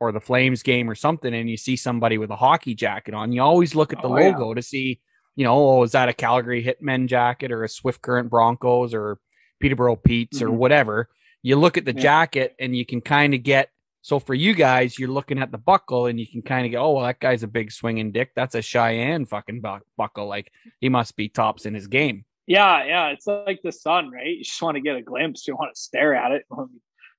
[0.00, 3.32] or the Flames game or something and you see somebody with a hockey jacket on,
[3.32, 4.54] you always look at the oh, logo yeah.
[4.54, 5.00] to see,
[5.34, 9.18] you know, oh, is that a Calgary Hitmen jacket or a Swift Current Broncos or
[9.60, 10.48] Peterborough Petes mm-hmm.
[10.48, 11.08] or whatever.
[11.42, 12.02] You look at the yeah.
[12.02, 13.70] jacket and you can kind of get
[14.04, 16.84] so for you guys, you're looking at the buckle and you can kind of go,
[16.84, 18.32] oh, well, that guy's a big swinging dick.
[18.36, 19.62] That's a Cheyenne fucking
[19.96, 20.26] buckle.
[20.26, 22.26] Like he must be tops in his game.
[22.46, 24.26] Yeah, yeah, it's like the sun, right?
[24.26, 25.48] You just want to get a glimpse.
[25.48, 26.44] You want to stare at it.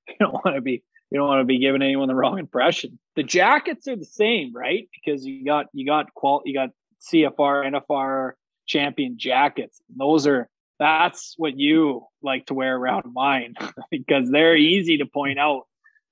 [0.07, 2.99] You don't want to be you don't want to be giving anyone the wrong impression.
[3.15, 4.87] The jackets are the same, right?
[4.93, 6.69] Because you got you got qual you got
[7.11, 8.33] CFR, NFR
[8.67, 9.81] champion jackets.
[9.97, 13.55] Those are that's what you like to wear around mine
[13.89, 15.63] because they're easy to point out.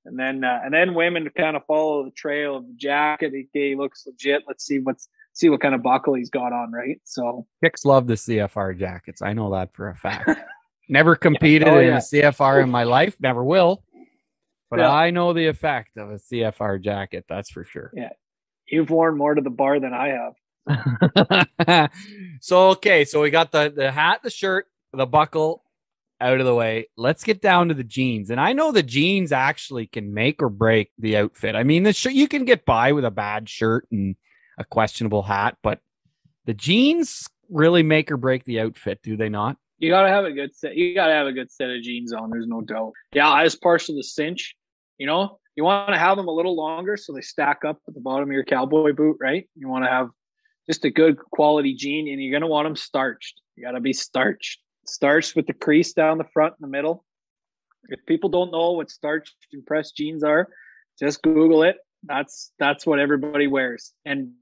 [0.06, 3.34] And then uh, and then women kind of follow the trail of the jacket.
[3.50, 4.44] Okay, looks legit.
[4.48, 7.00] Let's see what's see what kind of buckle he's got on, right?
[7.04, 9.22] So chicks love the CFR jackets.
[9.22, 10.30] I know that for a fact.
[10.89, 11.74] Never competed yeah.
[11.74, 11.98] oh, in yeah.
[11.98, 13.84] a CFR in my life, never will.
[14.70, 14.92] But yeah.
[14.92, 17.92] I know the effect of a CFR jacket, that's for sure.
[17.96, 18.10] Yeah.
[18.68, 20.32] You've worn more to the bar than I
[20.68, 21.89] have.
[22.42, 25.62] so okay, so we got the the hat, the shirt, the buckle
[26.24, 26.88] out of the way.
[26.98, 28.30] Let's get down to the jeans.
[28.30, 31.56] And I know the jeans actually can make or break the outfit.
[31.56, 34.16] I mean, the shirt you can get by with a bad shirt and
[34.58, 35.80] a questionable hat, but
[36.46, 39.58] the jeans really make or break the outfit, do they not?
[39.80, 40.76] You gotta have a good set.
[40.76, 42.30] You gotta have a good set of jeans on.
[42.30, 42.94] There's no doubt.
[43.12, 44.56] Yeah, I was partial to cinch.
[44.98, 47.94] You know, you want to have them a little longer so they stack up at
[47.94, 49.48] the bottom of your cowboy boot, right?
[49.56, 50.10] You want to have
[50.68, 53.42] just a good quality jean, and you're gonna want them starched.
[53.56, 54.62] You gotta be starched.
[54.86, 57.06] Starched with the crease down the front and the middle.
[57.89, 60.50] If people don't know what starched and pressed jeans are,
[61.00, 64.34] just Google it that's that's what everybody wears and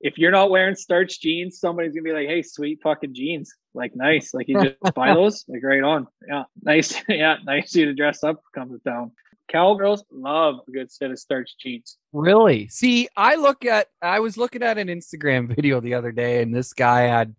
[0.00, 3.94] if you're not wearing starch jeans, somebody's gonna be like, "Hey, sweet fucking jeans, like
[3.94, 7.94] nice, like you just buy those, like right on, yeah, nice, yeah, nice you to
[7.94, 9.12] dress up, come to town."
[9.48, 11.98] Cowgirls love a good set of starch jeans.
[12.12, 12.68] Really?
[12.68, 16.54] See, I look at I was looking at an Instagram video the other day and
[16.54, 17.34] this guy had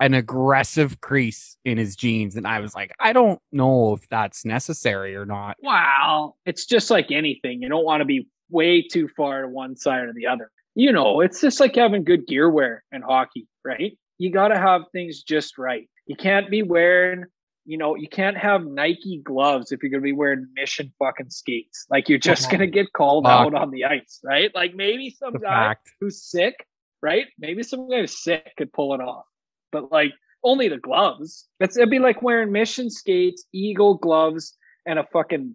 [0.00, 4.44] an aggressive crease in his jeans and I was like, I don't know if that's
[4.44, 5.56] necessary or not.
[5.62, 6.34] Wow.
[6.46, 7.62] It's just like anything.
[7.62, 10.50] You don't want to be way too far to one side or the other.
[10.74, 13.96] You know, it's just like having good gear wear in hockey, right?
[14.18, 15.88] You got to have things just right.
[16.06, 17.26] You can't be wearing
[17.70, 21.30] you know, you can't have Nike gloves if you're going to be wearing mission fucking
[21.30, 21.86] skates.
[21.90, 24.50] Like you're just going to get called out on the ice, right?
[24.54, 26.66] Like maybe some guy who's sick,
[27.00, 27.26] right?
[27.38, 29.24] Maybe some guy who's sick could pull it off,
[29.72, 31.48] but like only the gloves.
[31.60, 34.56] It's, it'd be like wearing mission skates, eagle gloves,
[34.86, 35.54] and a fucking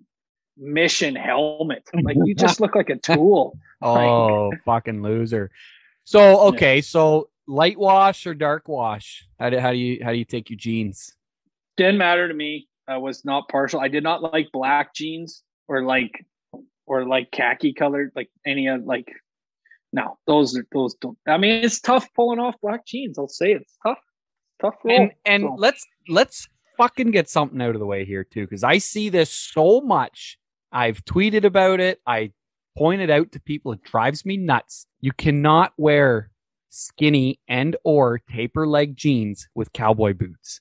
[0.57, 1.83] mission helmet.
[1.93, 3.57] Like you just look like a tool.
[3.81, 5.51] Oh, fucking loser.
[6.03, 9.27] So, okay, so light wash or dark wash?
[9.39, 11.13] How do, how do you how do you take your jeans?
[11.77, 12.67] Didn't matter to me.
[12.87, 13.79] I was not partial.
[13.79, 16.25] I did not like black jeans or like
[16.85, 19.11] or like khaki colored, like any of like
[19.91, 23.17] no, those are those don't I mean it's tough pulling off black jeans.
[23.17, 23.99] I'll say it's tough.
[24.61, 24.95] Tough roll.
[24.99, 28.63] And and So- let's let's fucking get something out of the way here too, because
[28.63, 30.37] I see this so much.
[30.71, 32.01] I've tweeted about it.
[32.05, 32.31] I
[32.77, 33.71] pointed out to people.
[33.71, 34.87] It drives me nuts.
[34.99, 36.31] You cannot wear
[36.69, 40.59] skinny and or taper leg jeans with cowboy boots.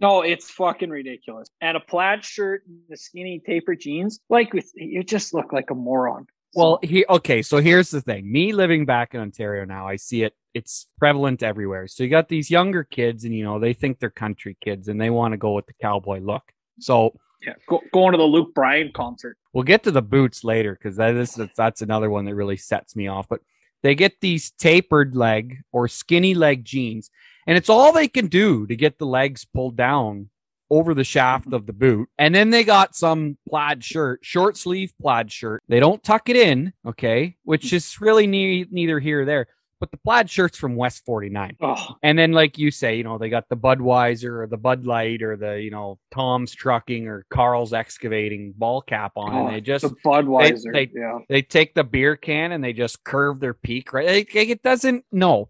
[0.00, 1.48] No, it's fucking ridiculous.
[1.60, 5.70] And a plaid shirt and the skinny taper jeans, like with, you just look like
[5.70, 6.26] a moron.
[6.54, 7.42] Well, he okay.
[7.42, 8.30] So here's the thing.
[8.30, 10.34] Me living back in Ontario now, I see it.
[10.54, 11.88] It's prevalent everywhere.
[11.88, 15.00] So you got these younger kids, and you know they think they're country kids, and
[15.00, 16.42] they want to go with the cowboy look.
[16.78, 19.36] So yeah, go, going to the Luke Bryan concert.
[19.52, 22.94] we'll get to the boots later because that is that's another one that really sets
[22.94, 23.26] me off.
[23.28, 23.40] But
[23.82, 27.10] they get these tapered leg or skinny leg jeans,
[27.46, 30.30] and it's all they can do to get the legs pulled down
[30.70, 31.54] over the shaft mm-hmm.
[31.54, 32.08] of the boot.
[32.18, 35.62] And then they got some plaid shirt, short sleeve plaid shirt.
[35.68, 39.46] They don't tuck it in, okay, which is really ne- neither here or there.
[39.80, 41.56] But the plaid shirt's from West 49.
[41.60, 44.86] Oh, And then, like you say, you know, they got the Budweiser or the Bud
[44.86, 49.34] Light or the, you know, Tom's Trucking or Carl's Excavating ball cap on.
[49.34, 50.72] Oh, and they just, the Budweiser.
[50.72, 51.18] they- yeah.
[51.28, 54.26] they take the beer can and they just curve their peak, right?
[54.34, 55.48] Like, it doesn't, no.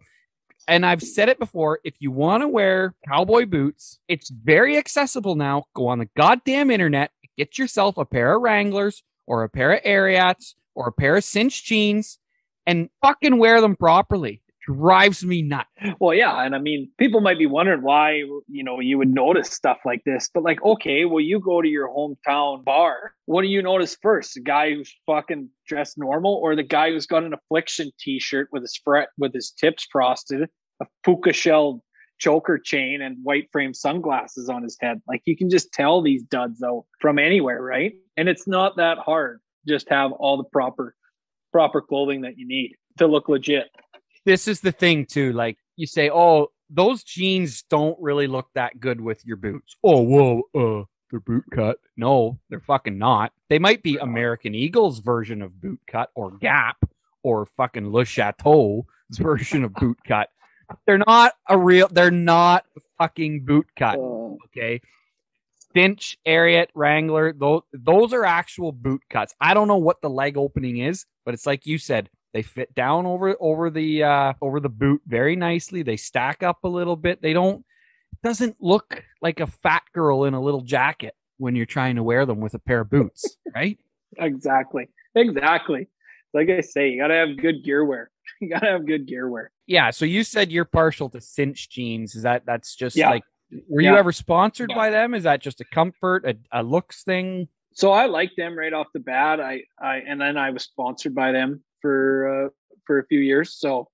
[0.66, 5.34] And I've said it before if you want to wear cowboy boots, it's very accessible
[5.34, 5.64] now.
[5.74, 9.80] Go on the goddamn internet, get yourself a pair of Wranglers or a pair of
[9.84, 12.18] Ariats or a pair of cinch jeans
[12.66, 14.42] and fucking wear them properly.
[14.66, 15.68] Drives me nuts.
[16.00, 19.50] Well, yeah, and I mean, people might be wondering why you know you would notice
[19.50, 23.12] stuff like this, but like, okay, well, you go to your hometown bar.
[23.26, 24.34] What do you notice first?
[24.34, 28.62] The guy who's fucking dressed normal, or the guy who's got an affliction T-shirt with
[28.62, 30.48] his fret with his tips frosted,
[30.80, 31.84] a puka shell
[32.18, 35.02] choker chain, and white frame sunglasses on his head?
[35.06, 37.92] Like, you can just tell these duds out from anywhere, right?
[38.16, 39.40] And it's not that hard.
[39.68, 40.94] Just have all the proper
[41.52, 43.68] proper clothing that you need to look legit.
[44.24, 45.32] This is the thing too.
[45.32, 49.76] Like you say, oh, those jeans don't really look that good with your boots.
[49.84, 51.78] Oh, whoa, uh, they're boot cut.
[51.96, 53.32] No, they're fucking not.
[53.48, 56.76] They might be American Eagle's version of boot cut or Gap
[57.22, 60.30] or fucking Le Chateau's version of boot cut.
[60.86, 61.88] They're not a real.
[61.88, 62.64] They're not
[62.98, 63.98] fucking boot cut.
[63.98, 64.24] Uh,
[64.56, 64.80] Okay.
[65.74, 69.34] Cinch, Ariat, Wrangler, those those are actual boot cuts.
[69.40, 72.74] I don't know what the leg opening is, but it's like you said, they fit
[72.74, 75.82] down over over the uh over the boot very nicely.
[75.82, 77.22] They stack up a little bit.
[77.22, 77.64] They don't
[78.22, 82.26] doesn't look like a fat girl in a little jacket when you're trying to wear
[82.26, 83.78] them with a pair of boots, right?
[84.18, 84.88] Exactly.
[85.14, 85.88] Exactly.
[86.34, 88.10] Like I say, you gotta have good gear wear.
[88.40, 89.50] You gotta have good gear wear.
[89.66, 92.14] Yeah, so you said you're partial to cinch jeans.
[92.16, 93.10] Is that that's just Yeah.
[93.10, 93.22] like
[93.68, 94.76] were you ever sponsored Yeah.
[94.76, 95.14] by them?
[95.14, 97.48] Is that just a comfort, a, a looks thing?
[97.74, 99.40] So I like them right off the bat.
[99.40, 102.48] I, I and then I was sponsored by them for uh,
[102.86, 103.54] for a few years.
[103.58, 103.88] So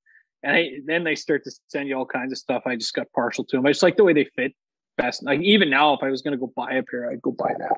[0.44, 2.62] and I, then they start to send you all kinds of stuff.
[2.64, 3.66] I just got partial to them.
[3.66, 4.54] I just like the way they fit
[4.96, 5.24] best.
[5.24, 7.72] Like even now, if I was gonna go buy a pair, I'd go buy that.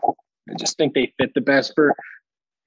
[0.50, 1.94] I just think they fit the best for.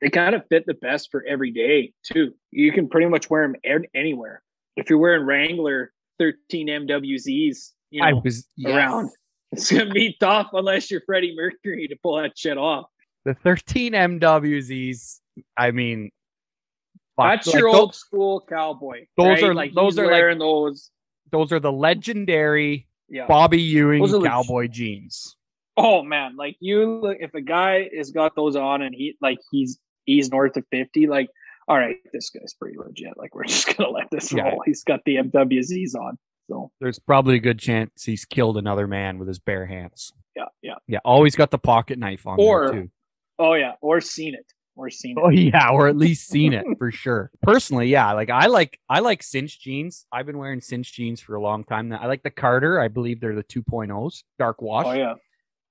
[0.01, 2.33] They kind of fit the best for every day too.
[2.51, 4.41] You can pretty much wear them anywhere.
[4.75, 9.11] If you're wearing Wrangler 13 MWZs, you know, I was around.
[9.51, 12.87] It's gonna be tough unless you're Freddie Mercury to pull that shit off.
[13.23, 15.19] the 13 MWZs.
[15.55, 16.11] I mean,
[17.17, 19.05] That's like, your tho- old school cowboy.
[19.17, 19.43] those right?
[19.43, 20.91] are- like those are like- those.
[21.31, 23.27] those are the legendary Yeah.
[23.27, 25.35] Bobby Ewing Those cowboy jeans.
[25.77, 29.39] Oh man, like you look if a guy has got those on and he like
[29.51, 31.29] he's he's north of fifty, like
[31.67, 33.17] all right, this guy's pretty legit.
[33.17, 34.43] Like we're just gonna let this Yeah.
[34.49, 34.61] roll.
[34.65, 36.17] He's got the MWZs on.
[36.49, 40.13] So There's probably a good chance he's killed another man with his bare hands.
[40.35, 40.75] yeah, yeah.
[40.87, 42.87] Yeah, always got the pocket knife on Or-.
[43.39, 44.45] Oh yeah, or seen it,
[44.75, 45.21] or seen it.
[45.23, 47.31] Oh yeah, or at least seen it for sure.
[47.41, 50.05] Personally, yeah, like I like I like cinch jeans.
[50.11, 51.99] I've been wearing cinch jeans for a long time now.
[52.01, 52.79] I like the Carter.
[52.79, 54.85] I believe they're the 2.0s, dark wash.
[54.87, 55.13] Oh yeah,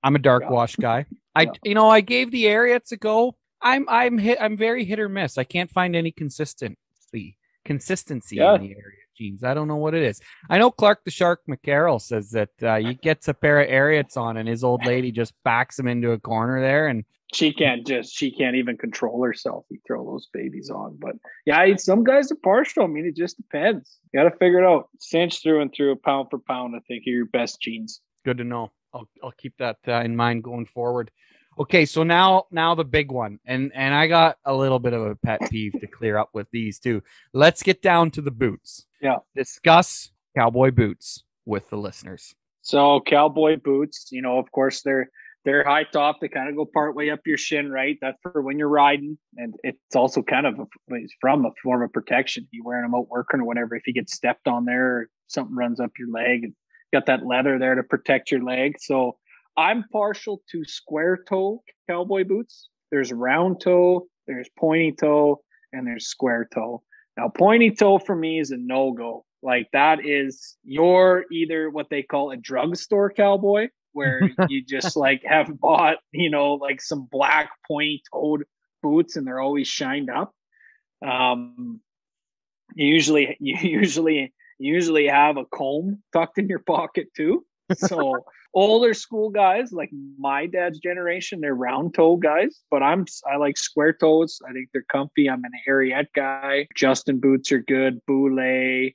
[0.03, 0.49] I'm a dark Yeah.
[0.51, 1.05] wash guy.
[1.35, 1.51] I Yeah.
[1.63, 3.35] you know, I gave the Ariats a go.
[3.61, 5.37] I'm I'm hit I'm very hit or miss.
[5.37, 8.55] I can't find any consistency consistency Yeah.
[8.55, 9.43] in the Ariat jeans.
[9.43, 10.21] I don't know what it is.
[10.49, 14.17] I know Clark the Shark McCarroll says that uh, he gets a pair of Ariats
[14.17, 17.85] on and his old lady just backs him into a corner there and she can't
[17.85, 19.65] just she can't even control herself.
[19.69, 22.83] You throw those babies on, but yeah, some guys are partial.
[22.83, 23.99] I mean, it just depends.
[24.13, 24.89] You got to figure it out.
[24.99, 26.75] Cinch through and through, pound for pound.
[26.75, 28.01] I think are your best jeans.
[28.23, 28.71] good to know.
[28.93, 31.11] I'll I'll keep that uh, in mind going forward.
[31.59, 35.01] Okay, so now now the big one, and and I got a little bit of
[35.05, 37.03] a pet peeve to clear up with these too.
[37.33, 38.85] Let's get down to the boots.
[39.01, 39.17] Yeah.
[39.35, 42.35] Discuss cowboy boots with the listeners.
[42.61, 45.09] So cowboy boots, you know, of course they're
[45.45, 46.17] they're high top.
[46.19, 47.97] They kind of go part way up your shin, right?
[48.01, 51.83] That's for when you're riding, and it's also kind of a, it's from a form
[51.83, 52.47] of protection.
[52.51, 53.75] You're wearing them out working or whatever.
[53.75, 56.53] If you get stepped on there, something runs up your leg, and
[56.91, 58.73] got that leather there to protect your leg.
[58.79, 59.17] So
[59.55, 62.69] I'm partial to square toe cowboy boots.
[62.91, 66.81] There's round toe, there's pointy toe, and there's square toe.
[67.17, 69.25] Now, pointy toe for me is a no go.
[69.43, 75.23] Like that is you're either what they call a drugstore cowboy, where you just like
[75.23, 78.43] have bought, you know, like some black pointy toed
[78.83, 80.33] boots and they're always shined up.
[81.05, 81.79] Um,
[82.75, 87.45] you usually, you usually, usually have a comb tucked in your pocket too.
[87.73, 93.37] So older school guys like my dad's generation, they're round toe guys, but I'm I
[93.37, 94.39] like square toes.
[94.47, 95.29] I think they're comfy.
[95.29, 96.67] I'm an Ariat guy.
[96.75, 98.01] Justin boots are good.
[98.07, 98.93] Boulet.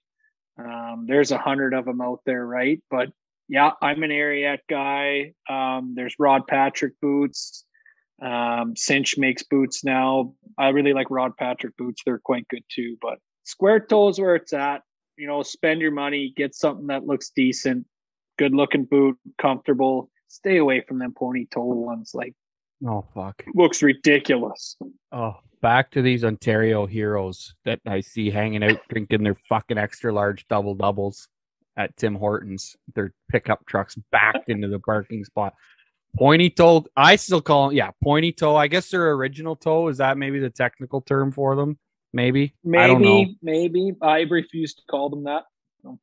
[0.58, 2.82] Um, there's a hundred of them out there, right?
[2.90, 3.08] But
[3.50, 5.32] yeah, I'm an Ariat guy.
[5.48, 7.64] Um, there's Rod Patrick boots.
[8.22, 10.34] Um, Cinch makes boots now.
[10.56, 12.02] I really like Rod Patrick boots.
[12.06, 12.96] They're quite good too.
[13.02, 14.82] But square toes where it's at.
[15.16, 17.86] You know, spend your money, get something that looks decent,
[18.38, 20.10] good looking boot, comfortable.
[20.28, 22.12] Stay away from them pony toe ones.
[22.14, 22.34] Like
[22.86, 23.42] Oh fuck.
[23.54, 24.76] looks ridiculous.
[25.10, 30.12] Oh, back to these Ontario heroes that I see hanging out drinking their fucking extra
[30.12, 31.26] large double doubles
[31.76, 32.76] at Tim Hortons.
[32.94, 35.54] Their pickup trucks backed into the parking spot.
[36.16, 36.84] Pointy toe.
[36.96, 38.56] I still call them, yeah, pointy toe.
[38.56, 41.78] I guess their original toe is that maybe the technical term for them.
[42.12, 42.54] Maybe.
[42.76, 43.08] I don't know.
[43.08, 43.92] Maybe, maybe.
[44.02, 45.44] I refuse to call them that.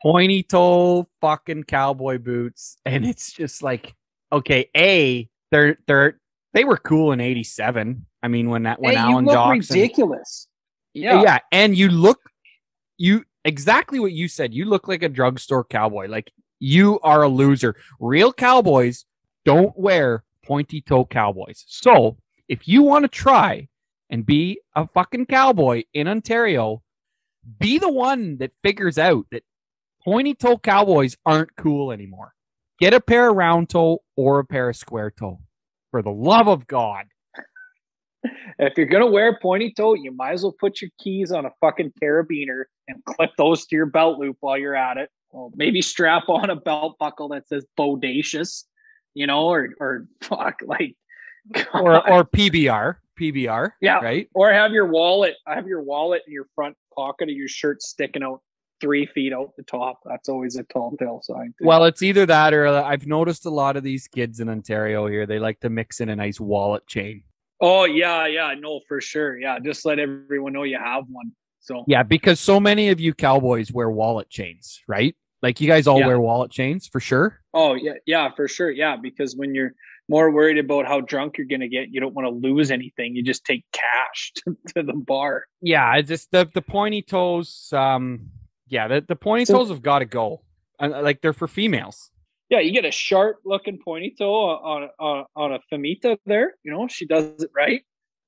[0.02, 3.94] pointy toe fucking cowboy boots and it's just like
[4.32, 6.20] okay a they're they're
[6.54, 9.76] they were cool in 87 i mean when that when Hey, you alan look Jackson
[9.76, 10.48] ridiculous.
[10.96, 12.20] yeah yeah and you look
[12.98, 17.28] you exactly what you said you look like a drugstore cowboy like you are a
[17.28, 19.06] loser real cowboys
[19.46, 23.68] don't wear pointy toe cowboys so if you want to try
[24.10, 26.82] and be a fucking cowboy in ontario
[27.60, 29.44] be the one that figures out that
[30.04, 32.34] pointy toe cowboys aren't cool anymore.
[32.80, 35.40] Get a pair of round toe or a pair of square toe.
[35.92, 37.06] For the love of God.
[38.60, 41.46] If you're gonna wear a pointy toe, you might as well put your keys on
[41.46, 45.10] a fucking carabiner and clip those to your belt loop while you're at it.
[45.32, 48.64] Well, maybe strap on a belt buckle that says bodacious,
[49.14, 50.96] you know, or or fuck like
[51.74, 52.10] Or God.
[52.10, 52.96] or PBR.
[53.20, 53.72] PBR.
[53.82, 53.98] Yeah.
[54.00, 54.28] Right?
[54.36, 57.82] or have your wallet I have your wallet in your front pocket of your shirt
[57.82, 58.42] sticking out
[58.80, 60.00] three feet out the top.
[60.06, 61.54] That's always a tall tale sign.
[61.60, 61.66] too.
[61.66, 65.08] Well, it's either that or uh, I've noticed a lot of these kids in Ontario
[65.08, 67.24] here, they like to mix in a nice wallet chain.
[67.62, 69.40] Oh yeah, yeah, no, for sure.
[69.40, 71.32] Yeah, just let everyone know you have one.
[71.60, 75.16] So Yeah, because so many of you cowboys wear wallet chains, right?
[75.42, 76.08] Like you guys all Yeah.
[76.08, 77.40] wear wallet chains for sure.
[77.54, 78.72] Oh yeah, yeah, for sure.
[78.72, 79.74] Yeah, because when you're
[80.10, 83.16] more worried about how drunk you're gonna get, you don't want to lose anything.
[83.16, 85.46] You just take cash to, to the bar.
[85.62, 87.70] Yeah, it's just the the pointy toes.
[87.74, 88.30] Um,
[88.70, 90.42] yeah, the, the pointy So- toes have got to go.
[90.80, 92.12] And uh, like they're for females.
[92.50, 96.54] Yeah, you get a sharp looking pointy toe on on on a femita there.
[96.64, 97.82] You know, she does it right.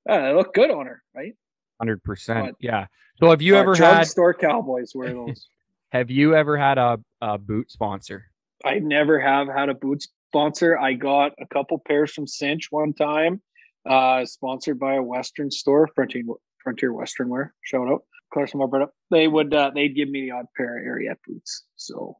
[0.08, 1.34] Uh, they look good on her, right?
[1.78, 2.56] Hundred percent.
[2.60, 2.86] Yeah.
[3.18, 5.48] So have you ever had store cowboys wear those?
[5.90, 8.26] have you ever had a, a boot sponsor?
[8.64, 10.78] I never have had a boot sponsor.
[10.78, 13.42] I got a couple pairs from Cinch one time,
[13.88, 16.22] uh, sponsored by a Western store, Frontier
[16.62, 17.54] Frontier Western Wear.
[17.62, 18.02] Shout out,
[18.32, 18.88] Carson Alberta.
[19.10, 21.64] They would uh, they'd give me the odd pair of Ariat boots.
[21.76, 22.16] So,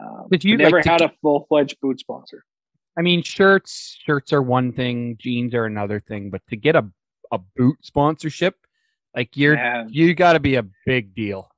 [0.00, 2.44] uh, Did you never like had keep- a full fledged boot sponsor.
[2.98, 6.88] I mean, shirts shirts are one thing, jeans are another thing, but to get a
[7.30, 8.56] a boot sponsorship,
[9.14, 9.88] Like you're Man.
[9.90, 11.50] you got to be a big deal.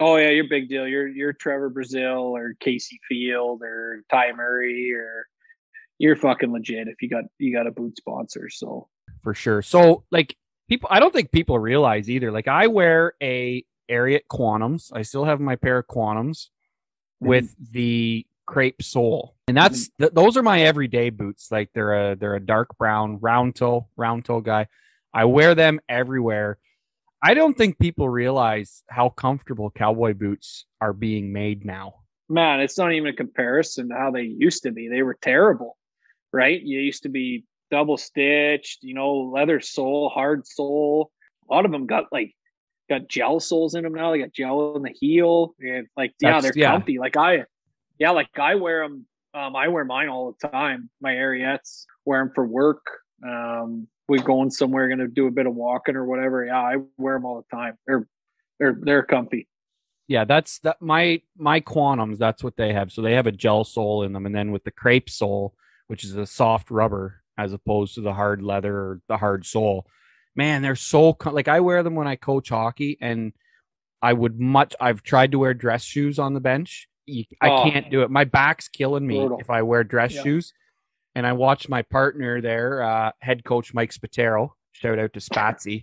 [0.00, 0.86] Oh yeah, you're a big deal.
[0.86, 5.26] You're you're Trevor Brazile or Casey Field or Ty Murray or
[5.98, 8.48] you're fucking legit if you got you got a boot sponsor.
[8.48, 8.88] So
[9.22, 9.62] for sure.
[9.62, 10.36] So like
[10.68, 12.30] people, I don't think people realize either.
[12.32, 14.90] Like I wear a Ariat Quantums.
[14.92, 16.48] I still have my pair of Quantums
[17.20, 20.04] with the crepe sole, and that's mm-hmm.
[20.04, 21.50] th- those are my everyday boots.
[21.50, 24.66] Like they're a they're a dark brown round toe round toe guy.
[25.12, 26.58] I wear them everywhere.
[27.22, 31.94] I don't think people realize how comfortable cowboy boots are being made now.
[32.28, 34.88] man, it's not even a comparison to how they used to be.
[34.88, 35.76] They were terrible,
[36.32, 36.60] right?
[36.60, 41.10] You used to be double stitched, you know, leather sole, hard sole.
[41.50, 42.34] A lot of them got like
[42.88, 44.12] got gel soles in them now.
[44.12, 45.54] They got gel in the heel.
[45.60, 46.72] And like, yeah, That's- they're yeah.
[46.72, 46.98] comfy.
[46.98, 47.44] Like I,
[47.98, 49.06] yeah, like I wear them.
[49.34, 50.90] Um, I wear mine all the time.
[51.00, 52.84] My Ariats wear them for work.
[53.26, 56.44] Um, we going somewhere, going to do a bit of walking or whatever.
[56.44, 57.76] Yeah, I wear them all the time.
[57.86, 58.08] They're
[58.58, 59.46] they're they're comfy.
[60.08, 62.90] Yeah, that's that my my quantums, that's what they have.
[62.90, 65.54] So they have a gel sole in them, and then with the crepe sole,
[65.88, 69.86] which is a soft rubber as opposed to the hard leather or the hard sole.
[70.38, 73.32] Man, they're so co- like I wear them when I coach hockey, and
[74.00, 74.72] I would much.
[74.80, 76.88] I've tried to wear dress shoes on the bench.
[77.42, 77.68] I Oh.
[77.68, 78.10] can't do it.
[78.10, 79.40] My back's killing me Brutal.
[79.40, 80.22] if I wear dress Yeah.
[80.22, 80.52] shoes.
[81.16, 84.50] And I watched my partner there, uh, head coach Mike Spatero.
[84.70, 85.82] Shout out to Spatsy.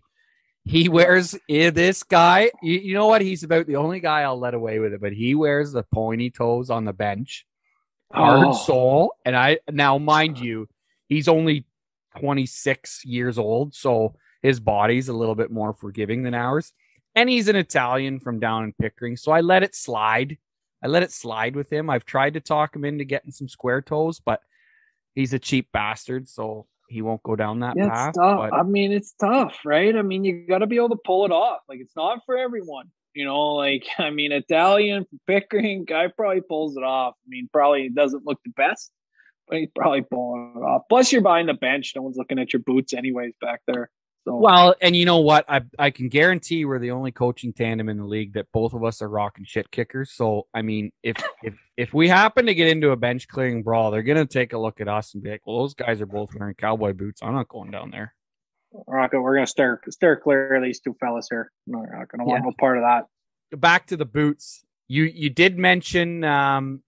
[0.63, 2.49] He wears eh, this guy.
[2.63, 3.21] You, you know what?
[3.21, 6.29] He's about the only guy I'll let away with it, but he wears the pointy
[6.31, 7.45] toes on the bench,
[8.13, 8.53] hard Oh.
[8.53, 9.15] sole.
[9.25, 10.69] And I now, mind you,
[11.09, 11.65] he's only
[12.19, 14.15] 26 years old, so
[14.45, 16.71] his body's a little bit more forgiving than ours.
[17.15, 20.37] And he's an Italian from down in Pickering, so I let it slide.
[20.83, 21.89] I let it slide with him.
[21.89, 24.41] I've tried to talk him into getting some square toes, but
[25.15, 28.13] he's a cheap bastard, so he won't go down that Yeah, path.
[28.15, 29.95] but- I mean, it's tough, right?
[29.95, 31.61] I mean, you got to be able to pull it off.
[31.69, 32.91] Like, it's not for everyone.
[33.13, 37.15] You know, like I mean, Italian Pickering guy probably pulls it off.
[37.25, 38.91] I mean, probably doesn't look the best,
[39.47, 40.81] but he's probably pulling it off.
[40.89, 43.89] Plus, you're behind the bench; no one's looking at your boots, anyways, back there.
[44.25, 45.45] So, Well, and you know what?
[45.47, 48.83] I I can guarantee we're the only coaching tandem in the league that both of
[48.83, 50.11] us are rocking shit kickers.
[50.11, 53.91] So I mean, if if if we happen to get into a bench clearing brawl,
[53.91, 56.33] they're gonna take a look at us and be like, "Well, those guys are both
[56.33, 57.21] wearing cowboy boots.
[57.23, 58.13] I'm not going down there."
[58.87, 61.51] we're gonna, we're gonna steer steer clear of these two fellas here.
[61.67, 62.45] No, we're not gonna want Yeah.
[62.49, 63.57] no part of that.
[63.57, 64.65] Back to the boots.
[64.87, 66.81] You you did mention um,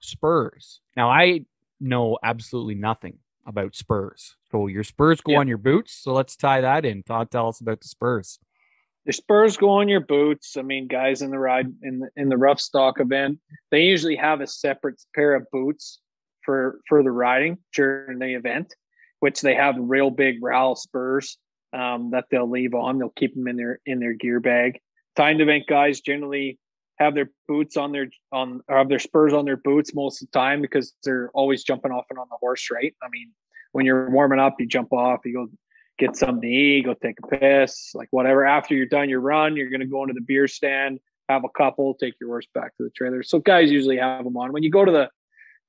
[0.00, 0.80] Spurs.
[0.96, 1.44] Now I
[1.80, 4.36] know absolutely nothing about Spurs.
[4.50, 5.38] So your Spurs go Yeah.
[5.38, 5.92] on your boots.
[5.94, 7.02] So let's tie that in.
[7.02, 8.38] Todd, tell us about the Spurs.
[9.06, 10.56] the Spurs go on your boots.
[10.56, 13.38] I mean, guys in the ride in the in the rough stock event,
[13.70, 16.00] they usually have a separate pair of boots
[16.42, 18.74] for for the riding during the event,
[19.20, 21.36] which they have real big Rowel Spurs
[21.74, 22.98] um, that they'll leave on.
[22.98, 24.78] They'll keep them in their in their gear bag.
[25.16, 26.58] Timed event guys generally
[26.98, 30.38] have their boots on their on have their Spurs on their boots most of the
[30.38, 32.94] time because they're always jumping off and on the horse, right?
[33.02, 33.32] I mean,
[33.72, 35.48] when you're warming up, you jump off, you go
[35.98, 38.44] get something to eat, go take a piss, like whatever.
[38.44, 41.94] After you're done your run, you're gonna go into the beer stand, have a couple,
[41.94, 43.22] take your horse back to the trailer.
[43.22, 44.52] So guys usually have them on.
[44.52, 45.10] When you go to the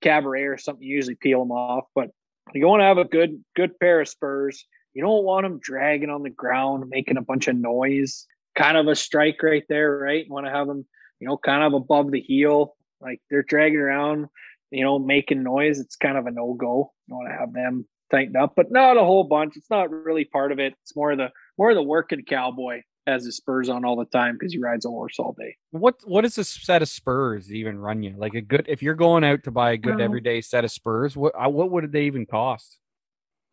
[0.01, 1.85] cabaret or something, you usually peel them off.
[1.95, 2.09] But
[2.53, 4.65] you want to have a good good pair of spurs.
[4.93, 8.25] You don't want them dragging on the ground, making a bunch of noise.
[8.55, 10.25] Kind of a strike right there, right?
[10.25, 10.85] You want to have them,
[11.19, 14.27] you know, kind of above the heel, like they're dragging around,
[14.71, 15.79] you know, making noise.
[15.79, 16.91] It's kind of a no go.
[17.07, 19.55] You want to have them tightened up, but not a whole bunch.
[19.55, 20.73] It's not really part of it.
[20.83, 24.35] It's more of the more the working cowboy has his spurs on all the time
[24.37, 25.55] because he rides a horse all day.
[25.71, 28.15] What what does a set of Spurs even run you?
[28.17, 30.71] Like a good if you're going out to buy a good Um, everyday set of
[30.71, 32.79] Spurs, what uh, what would they even cost?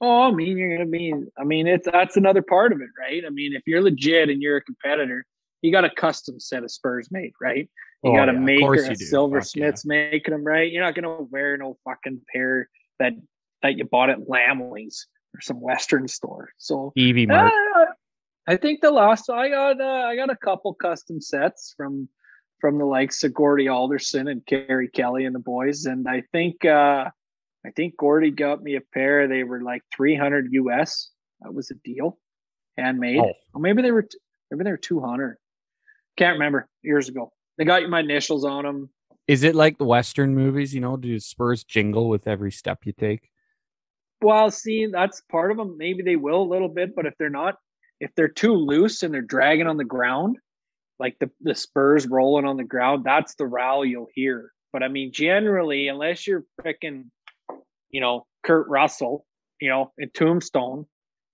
[0.00, 1.14] Oh, I mean, you're gonna be.
[1.38, 3.22] I mean, it's that's another part of it, right?
[3.26, 5.24] I mean, if you're legit and you're a competitor,
[5.62, 7.70] you got a custom set of spurs made, right?
[8.02, 8.88] You Oh, got a yeah, maker, a you do.
[8.88, 10.70] Fuck silversmith's making them, right?
[10.70, 13.12] You're not gonna wear no fucking pair that
[13.62, 16.50] that you bought at Lammle's or some Western store.
[16.58, 17.48] So Evie uh,
[18.48, 22.08] I think the last I got uh, I got a couple custom sets from
[22.60, 26.64] from the likes of Gordy Alderson and Kerry Kelly and the boys, and I think
[26.64, 27.08] uh
[27.64, 29.28] I think Gordy got me a pair.
[29.28, 31.10] They were like three hundred US.
[31.40, 32.18] That was a deal,
[32.76, 33.20] handmade.
[33.20, 33.32] Oh.
[33.54, 34.18] Or maybe they were t-
[34.50, 35.36] maybe they were two hundred.
[36.16, 37.32] Can't remember years ago.
[37.58, 38.90] They got my initials on them.
[39.28, 40.74] Is it like the Western movies?
[40.74, 43.30] You know, do Spurs jingle with every step you take?
[44.20, 45.76] Well, see, that's part of them.
[45.78, 47.56] Maybe they will a little bit, but if they're not,
[48.00, 50.38] if they're too loose and they're dragging on the ground,
[50.98, 54.52] like the, the spurs rolling on the ground, that's the row you'll hear.
[54.72, 57.06] But I mean, generally, unless you're freaking,
[57.90, 59.26] you know, Kurt Russell,
[59.60, 60.86] you know, in Tombstone,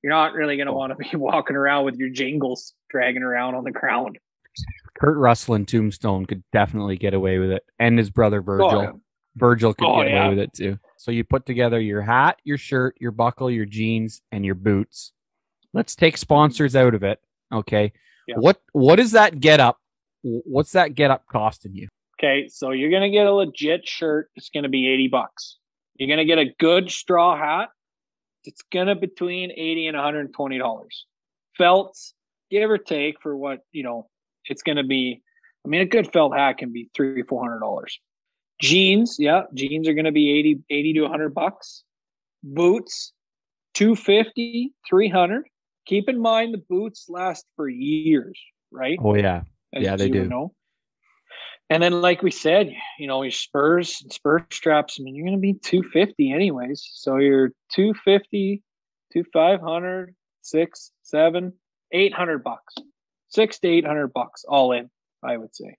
[0.02, 0.76] you're not really going to oh.
[0.76, 4.18] want to be walking around with your jingles dragging around on the ground.
[4.98, 8.78] Kurt Russell and Tombstone could definitely get away with it, and his brother oh, Virgil.
[8.78, 8.90] Oh, yeah.
[9.36, 10.26] Virgil could Oh, get yeah.
[10.26, 10.78] away with it too.
[10.96, 15.12] So you put together your hat, your shirt, your buckle, your jeans, and your boots.
[15.72, 17.20] Let's take sponsors out of it.
[17.52, 17.92] Okay.
[18.26, 18.36] Yeah.
[18.38, 19.78] What what is that get up?
[20.22, 21.88] What's that get up costing you?
[22.18, 24.28] Okay, so you're gonna get a legit shirt.
[24.34, 25.58] It's gonna be eighty bucks.
[25.94, 27.68] You're gonna get a good straw hat.
[28.44, 31.06] It's gonna be between eighty and one hundred and twenty dollars.
[31.56, 31.96] Felt,
[32.50, 34.08] give or take, for what you know,
[34.50, 35.22] it's gonna be.
[35.64, 37.98] I mean, a good felt hat can be three, four hundred dollars.
[38.60, 41.84] Jeans, yeah, jeans are gonna be 80, 80 to hundred bucks.
[42.42, 43.12] Boots,
[43.74, 45.44] 250, 300.
[45.86, 48.38] Keep in mind the boots last for years,
[48.70, 48.98] right?
[49.02, 49.42] Oh yeah.
[49.72, 50.28] as Yeah, they do.
[50.28, 50.54] Know.
[51.70, 54.96] And then, like we said, you know, your spurs, and spur straps.
[54.98, 56.88] I mean, you're going to be 250 anyways.
[56.94, 58.62] So you're 250
[59.12, 61.52] to 500, six, seven,
[61.92, 62.74] 800 bucks,
[63.28, 64.90] six to 800 bucks all in,
[65.22, 65.76] I would say,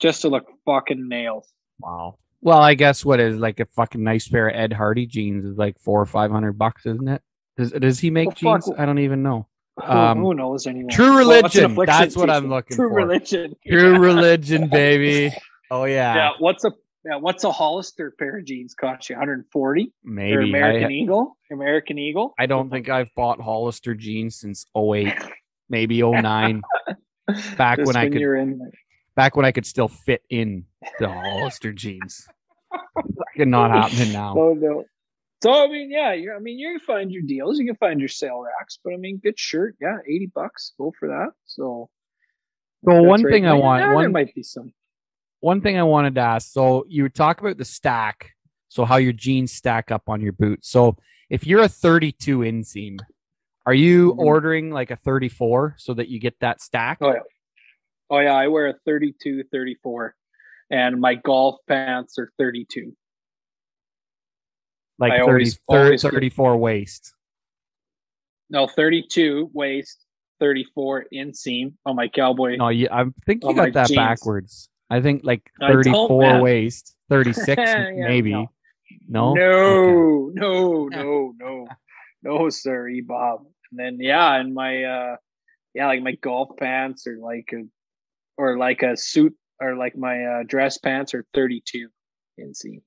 [0.00, 1.48] just to look fucking nails.
[1.80, 2.18] Wow.
[2.40, 5.56] Well, I guess what is like a fucking nice pair of Ed Hardy jeans is
[5.56, 7.22] like four or five hundred bucks, isn't it?
[7.56, 8.64] Does does he make Well, fuck.
[8.66, 8.78] jeans?
[8.78, 9.46] I don't even know.
[9.84, 10.90] Who, Um, who knows anymore?
[10.90, 12.94] True Well, it's an Religion, affliction that's what I'm looking True for.
[12.94, 13.54] True religion.
[13.66, 13.98] True Yeah.
[13.98, 15.32] religion, baby.
[15.70, 16.30] Oh yeah, Yeah.
[16.38, 16.72] What's a
[17.04, 19.14] yeah, what's a Hollister pair of jeans cost you?
[19.16, 19.82] 140?
[19.82, 20.48] Or maybe.
[20.48, 21.36] American I, Eagle?
[21.52, 22.34] American Eagle?
[22.38, 25.12] I don't think I've bought Hollister jeans since 08,
[25.68, 26.62] maybe 09.
[27.56, 28.70] Back when I could- in
[29.14, 30.64] back when I could still fit in
[30.98, 32.26] the Hollister jeans.
[32.72, 34.34] Fucking not happening now.
[34.38, 34.84] Oh no.
[35.42, 38.00] So I mean, yeah, you I mean, you can find your deals, you can find
[38.00, 41.30] your sale racks, but I mean, good shirt, yeah, eighty bucks, go for that.
[41.46, 41.90] So,
[42.84, 43.32] So one right.
[43.32, 44.72] thing I Well, want, yeah, one might be some.
[45.40, 46.50] one thing I wanted to ask.
[46.52, 48.30] So you talk about the stack.
[48.70, 50.68] So how your jeans stack up on your boots.
[50.70, 50.96] So
[51.30, 52.98] if you're a 32 inseam,
[53.68, 54.18] are you Mhm.
[54.18, 56.96] ordering like a 34 so that you get that stack?
[57.02, 57.20] Oh yeah,
[58.08, 60.14] oh yeah, I wear a 32, 34,
[60.70, 62.96] and my golf pants are thirty-two.
[64.98, 67.14] like I 30, always- thir- always get- 34 waist.
[68.50, 70.04] No, thirty-two waist,
[70.40, 72.56] thirty-four inseam on my cowboy.
[72.56, 73.96] No, you, I think you Oh, got that jeans.
[73.96, 74.70] backwards.
[74.88, 78.30] I think like 34 waist, 36 Yeah, maybe.
[78.32, 78.50] no.
[79.06, 79.34] No.
[79.34, 81.66] No, no, no, no,
[82.22, 83.46] no, sir, Bob.
[83.70, 85.16] And then yeah, and my uh
[85.74, 87.62] yeah, like my golf pants or like a
[88.36, 91.88] or like a suit or like my uh dress pants are 32
[92.40, 92.82] inseam.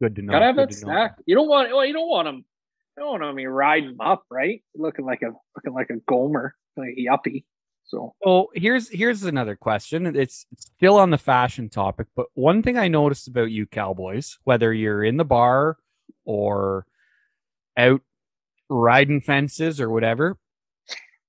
[0.00, 0.32] Good to know.
[0.32, 1.08] Gotta have good that to know.
[1.26, 2.44] You don't want well, you don't want them
[2.98, 4.62] you don't want me riding up, right?
[4.74, 7.44] Looking like a looking like a gomer, like a yuppie.
[7.84, 10.06] So So here's here's another question.
[10.16, 14.38] It's it's still on the fashion topic, but one thing I noticed about you cowboys,
[14.44, 15.76] whether you're in the bar
[16.24, 16.86] or
[17.76, 18.02] out
[18.68, 20.36] riding fences or whatever,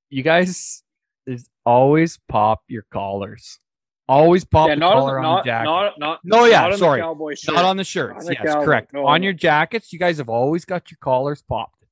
[0.09, 0.83] you guys
[1.25, 3.59] is always pop your collars.
[4.07, 5.65] Always pop yeah, the not on, collar the, on not, the jacket.
[5.65, 7.01] not not No, yeah, not on sorry.
[7.01, 7.51] the.
[7.51, 8.25] Not on the shirts.
[8.27, 8.93] On yes, correct.
[8.93, 9.25] No, on no.
[9.25, 11.85] your jackets, you guys have always got your collars popped.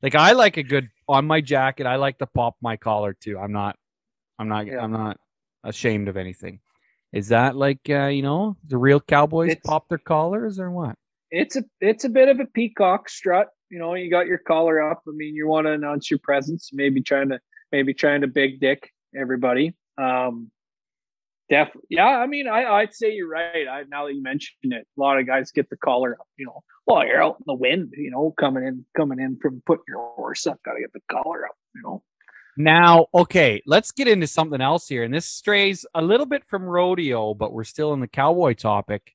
[0.00, 1.86] Like I like a good on my jacket.
[1.86, 3.38] I like to pop my collar too.
[3.38, 3.76] I'm not.
[4.38, 4.66] I'm not.
[4.66, 4.80] Yeah.
[4.80, 5.18] I'm not
[5.64, 6.60] ashamed of anything.
[7.12, 10.96] Is that like uh, you know the real cowboys It's- pop their collars or what?
[11.34, 13.48] It's a it's a bit of a peacock strut.
[13.70, 15.02] You know, you got your collar up.
[15.06, 16.70] I mean, you want to announce your presence.
[16.72, 17.40] Maybe trying to
[17.72, 19.74] maybe trying to big dick everybody.
[19.98, 20.50] Um,
[21.50, 22.06] def yeah.
[22.06, 23.66] I mean, I I'd say you're right.
[23.68, 26.26] I now that you mention it, a lot of guys get the collar up.
[26.36, 27.94] You know, well, you're out in the wind.
[27.96, 30.60] You know, coming in coming in from putting your horse up.
[30.64, 31.56] Got to get the collar up.
[31.74, 32.02] You know.
[32.56, 36.62] Now, okay, let's get into something else here, and this strays a little bit from
[36.62, 39.12] rodeo, but we're still in the cowboy topic.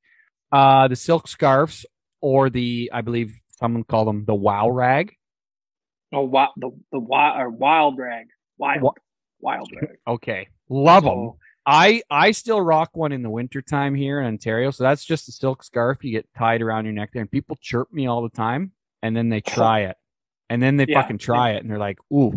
[0.52, 1.86] Uh, the silk scarves,
[2.22, 5.14] or the I believe someone called them the wow rag.
[6.12, 8.94] Oh, wild the the wild or wild rag, wild Wa-
[9.40, 9.98] wild rag.
[10.08, 11.14] Okay, love them.
[11.14, 14.72] So, I I still rock one in the wintertime here in Ontario.
[14.72, 17.22] So that's just a silk scarf you get tied around your neck there.
[17.22, 18.72] And people chirp me all the time.
[19.04, 19.96] And then they try it.
[20.50, 21.02] And then they Yeah.
[21.02, 22.34] fucking try it and they're like, ooh,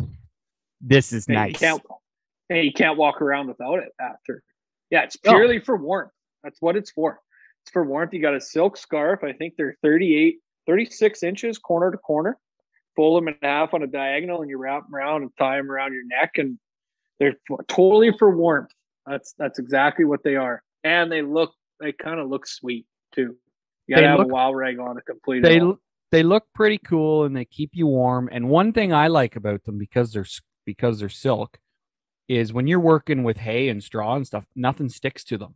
[0.83, 1.53] this is Hey, nice.
[1.63, 1.83] You can't,
[2.51, 4.43] hey, you can't walk around without it after.
[4.91, 5.31] Yeah, it's No.
[5.33, 6.13] purely for warmth.
[6.45, 7.21] That's what it's for.
[7.73, 8.13] For warmth.
[8.13, 9.23] You got a silk scarf.
[9.25, 10.37] I think they're 38,
[10.67, 12.37] 36 inches corner to corner.
[12.97, 15.71] Fold them in half on a diagonal and you wrap them around and tie them
[15.71, 16.33] around your neck.
[16.37, 16.59] And
[17.19, 17.37] they're
[17.69, 18.71] totally for warmth.
[19.07, 20.63] That's that's exactly what they are.
[20.85, 23.37] And they look, they kind of look sweet too.
[23.87, 25.63] You They gotta have look- a wild rag on to complete They it.
[25.63, 25.79] all.
[26.11, 28.29] they look pretty cool and they keep you warm.
[28.31, 30.27] And one thing I like about them because they're
[30.67, 31.59] because they're silk
[32.29, 35.55] is when you're working with hay and straw and stuff, nothing sticks to them.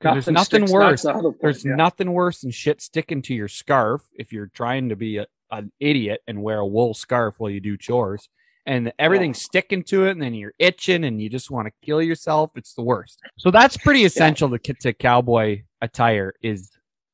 [0.00, 1.02] There's nothing worse.
[1.02, 1.74] the There's yeah.
[1.74, 5.70] nothing worse than shit sticking to your scarf if you're trying to be a an
[5.80, 8.28] idiot and wear a wool scarf while you do chores,
[8.66, 12.02] and everything's sticking to it, and then you're itching, and you just want to kill
[12.02, 12.50] yourself.
[12.56, 13.20] It's the worst.
[13.38, 16.70] So that's pretty essential to to cowboy attire is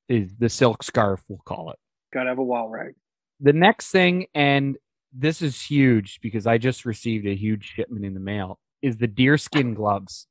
[0.08, 1.22] is the silk scarf.
[1.28, 1.78] We'll call it.
[2.12, 2.94] Gotta have a wall rag.
[3.40, 4.76] The next thing, and
[5.12, 9.08] this is huge because I just received a huge shipment in the mail, is the
[9.08, 10.26] deerskin gloves.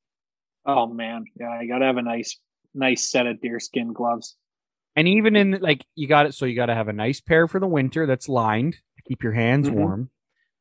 [0.66, 2.38] Oh man, yeah, I gotta have a nice,
[2.74, 4.36] nice set of deerskin gloves.
[4.96, 7.48] And even in like you got it, so you got to have a nice pair
[7.48, 9.74] for the winter that's lined to keep your hands Mhm.
[9.74, 10.10] warm.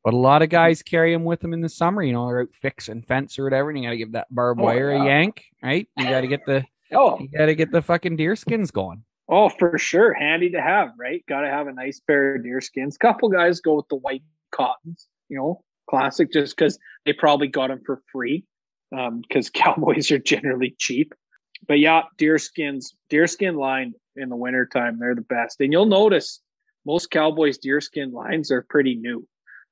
[0.05, 2.01] But a lot of guys carry them with them in the summer.
[2.03, 4.61] You know, they're out fixing fence or whatever, and you got to give that barbed
[4.61, 5.87] Oh, wire a yank, right?
[5.97, 9.05] You got to get the Oh, you got to get the fucking deerskins going.
[9.29, 11.23] oh, for sure, handy to have, right?
[11.29, 12.99] Gotta have a nice pair of deerskins.
[12.99, 14.23] Couple guys go with the white
[14.53, 18.45] cottons, you know, classic, just because they probably got them for free,
[18.97, 21.13] Um, because cowboys are generally cheap.
[21.69, 25.61] But yeah, deerskins, deerskin line in the wintertime, they're the best.
[25.61, 26.41] And you'll notice
[26.87, 29.27] most cowboys' deerskin lines are pretty new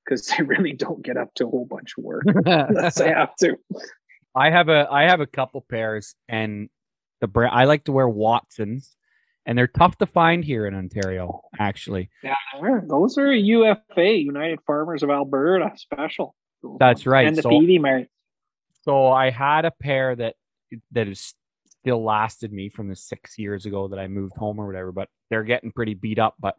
[0.04, 3.34] because they really don't get up to a whole bunch of work unless they have
[3.36, 3.56] to.
[4.34, 6.68] I have a I have a couple pairs, and
[7.20, 8.94] the brand I like to wear Watsons,
[9.46, 11.40] and they're tough to find here in Ontario.
[11.58, 12.34] Actually, Yeah,
[12.88, 16.36] those are UFA, United Farmers of Alberta special.
[16.78, 18.08] That's right, And the so- Mary.
[18.89, 20.36] So I had a pair that
[20.93, 21.34] that is
[21.82, 25.11] still lasted me from the six years ago that I moved home or whatever, but
[25.28, 26.36] they're getting pretty beat up.
[26.41, 26.57] But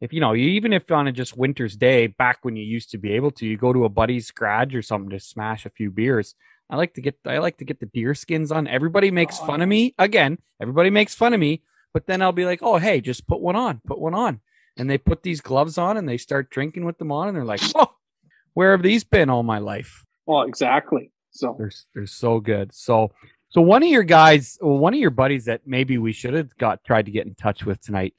[0.00, 2.98] if you know, even if on a just winter's day, back when you used to
[2.98, 5.92] be able to, you go to a buddy's garage or something to smash a few
[5.92, 6.34] beers.
[6.68, 8.66] I like to get I like to get the deer skins on.
[8.66, 10.38] Everybody makes fun of me again.
[10.60, 11.62] Everybody makes fun of me,
[11.94, 14.40] but then I'll be like, oh hey, just put one on, put one on,
[14.76, 17.44] and they put these gloves on and they start drinking with them on, and they're
[17.44, 17.94] like, oh,
[18.54, 20.04] where have these been all my life?
[20.26, 21.12] Well, exactly.
[21.36, 22.74] So They're they're so good.
[22.74, 23.12] So
[23.48, 26.82] so one of your guys, one of your buddies that maybe we should have got
[26.84, 28.14] tried to get in touch with tonight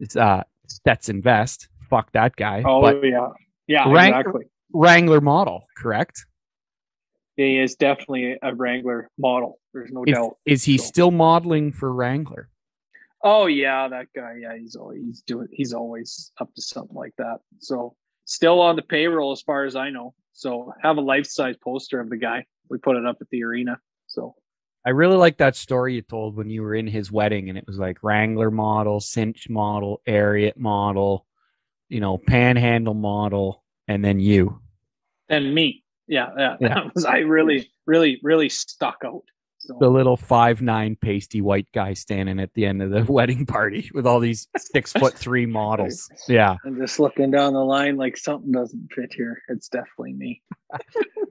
[0.00, 1.68] is uh Stetson Vest.
[1.90, 2.62] Fuck that guy.
[2.66, 3.28] oh but yeah.
[3.66, 4.44] Yeah, Rank- exactly.
[4.72, 6.24] Wrangler model, correct?
[7.36, 9.60] He is definitely a Wrangler model.
[9.72, 10.36] There's no Is, doubt.
[10.46, 12.48] is he So- still modeling for Wrangler?
[13.22, 14.36] Oh yeah, that guy.
[14.40, 17.38] Yeah, he's always he's doing he's always up to something like that.
[17.58, 17.96] So
[18.26, 20.14] still on the payroll as far as I know.
[20.34, 22.46] So have a life size poster of the guy.
[22.70, 23.78] We put it up at the arena.
[24.06, 24.34] So
[24.84, 27.66] I really like that story you told when you were in his wedding, and it
[27.66, 31.26] was like Wrangler model, Cinch model, Ariat model,
[31.88, 34.60] you know, Panhandle model, and then you.
[35.28, 35.84] and me.
[36.06, 36.56] Yeah, yeah.
[36.60, 36.68] Yeah.
[36.74, 39.24] That was I really, really, really stuck out.
[39.78, 43.90] The little five nine pasty white guy standing at the end of the wedding party
[43.94, 46.08] with all these six foot three models.
[46.28, 46.56] Yeah.
[46.64, 49.42] I'm just looking down the line like something doesn't fit here.
[49.48, 50.42] It's definitely me.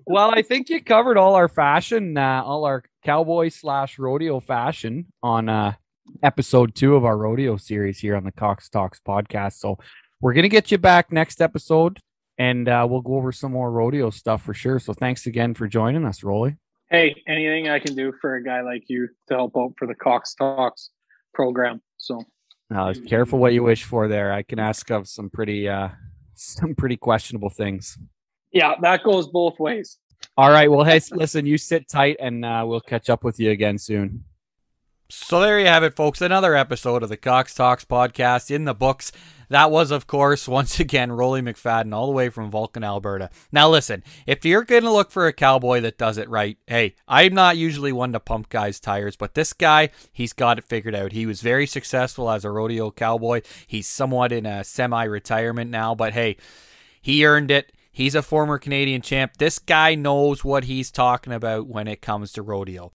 [0.10, 5.08] Well, I think you covered all our fashion, uh, all our cowboy slash rodeo fashion
[5.22, 5.74] on uh,
[6.24, 9.56] episode two of our rodeo series here on the Cox Talks podcast.
[9.56, 9.78] So
[10.22, 12.00] we're gonna get you back next episode,
[12.38, 14.80] and uh, we'll go over some more rodeo stuff for sure.
[14.80, 16.56] So thanks again for joining us, Rolly.
[16.90, 19.96] Hey, anything I can do for a guy like you to help out for the
[19.96, 20.92] Cox Talks
[21.34, 21.82] program.
[21.98, 22.22] So
[22.74, 24.32] Uh, careful what you wish for there.
[24.32, 25.90] I can ask of some pretty uh,
[26.36, 27.98] some pretty questionable things.
[28.52, 30.00] yeah, that goes both ways.
[30.38, 30.70] All right.
[30.70, 34.24] Well, hey, listen, you sit tight and uh, we'll catch up with you again soon.
[35.10, 36.20] So there you have it, folks.
[36.20, 39.14] Another episode of the Cox Talks podcast in the books.
[39.48, 43.30] That was, of course, once again, Rolly McFadden, all the way from Vulcan, Alberta.
[43.50, 46.96] Now, listen, if you're going to look for a cowboy that does it right, hey,
[47.08, 50.94] I'm not usually one to pump guys' tires, but this guy, he's got it figured
[50.96, 51.14] out.
[51.14, 53.44] He was very successful as a rodeo cowboy.
[53.66, 56.36] He's somewhat in a semi retirement now, but hey,
[57.02, 57.72] he earned it.
[57.94, 59.38] He's a former Canadian champ.
[59.38, 62.92] This guy knows what he's talking about when it comes to rodeo.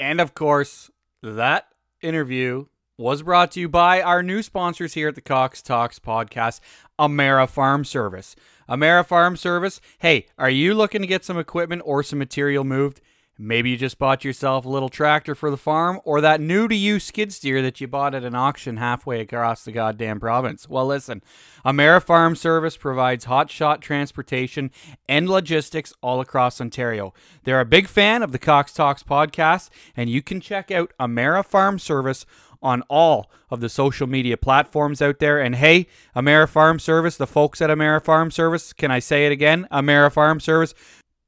[0.00, 0.89] And of course,
[1.22, 1.66] that
[2.02, 2.66] interview
[2.96, 6.60] was brought to you by our new sponsors here at the Cox Talks podcast,
[6.98, 8.36] Amera Farm Service.
[8.68, 13.00] Amera Farm Service, hey, are you looking to get some equipment or some material moved?
[13.42, 16.74] Maybe you just bought yourself a little tractor for the farm or that new to
[16.74, 20.68] you skid steer that you bought at an auction halfway across the goddamn province.
[20.68, 21.22] Well, listen,
[21.64, 24.70] Amera Farm Service provides hotshot transportation
[25.08, 27.14] and logistics all across Ontario.
[27.44, 31.42] They're a big fan of the Cox Talks podcast, and you can check out Amera
[31.42, 32.26] Farm Service
[32.62, 35.40] on all of the social media platforms out there.
[35.40, 39.32] And hey, Amera Farm Service, the folks at Amera Farm Service, can I say it
[39.32, 39.66] again?
[39.72, 40.74] Amera Farm Service,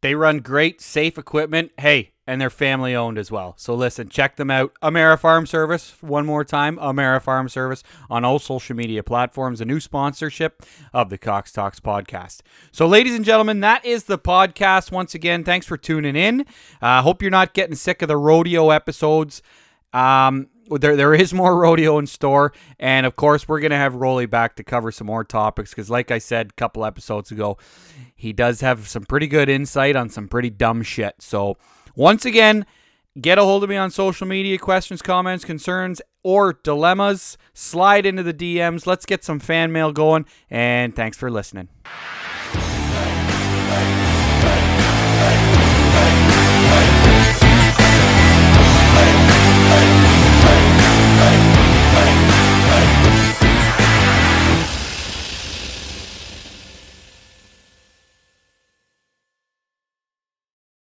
[0.02, 1.72] they run great, safe equipment.
[1.78, 3.54] Hey, and they're family owned as well.
[3.56, 4.72] So listen, check them out.
[4.82, 9.64] Amera Farm Service, one more time, Amera Farm Service on all social media platforms, a
[9.64, 12.40] new sponsorship of the Cox Talks podcast.
[12.70, 14.92] So, ladies and gentlemen, that is the podcast.
[14.92, 16.46] Once again, thanks for tuning in.
[16.80, 19.42] I uh, hope you're not getting sick of the rodeo episodes.
[19.92, 24.26] Um, there there is more rodeo in store, and of course we're gonna have Rolly
[24.26, 27.58] back to cover some more topics because, like I said a couple episodes ago,
[28.14, 31.16] he does have some pretty good insight on some pretty dumb shit.
[31.18, 31.56] So
[31.94, 32.66] once again,
[33.20, 37.36] get a hold of me on social media, questions, comments, concerns, or dilemmas.
[37.52, 38.86] Slide into the DMs.
[38.86, 41.68] Let's get some fan mail going, and thanks for listening.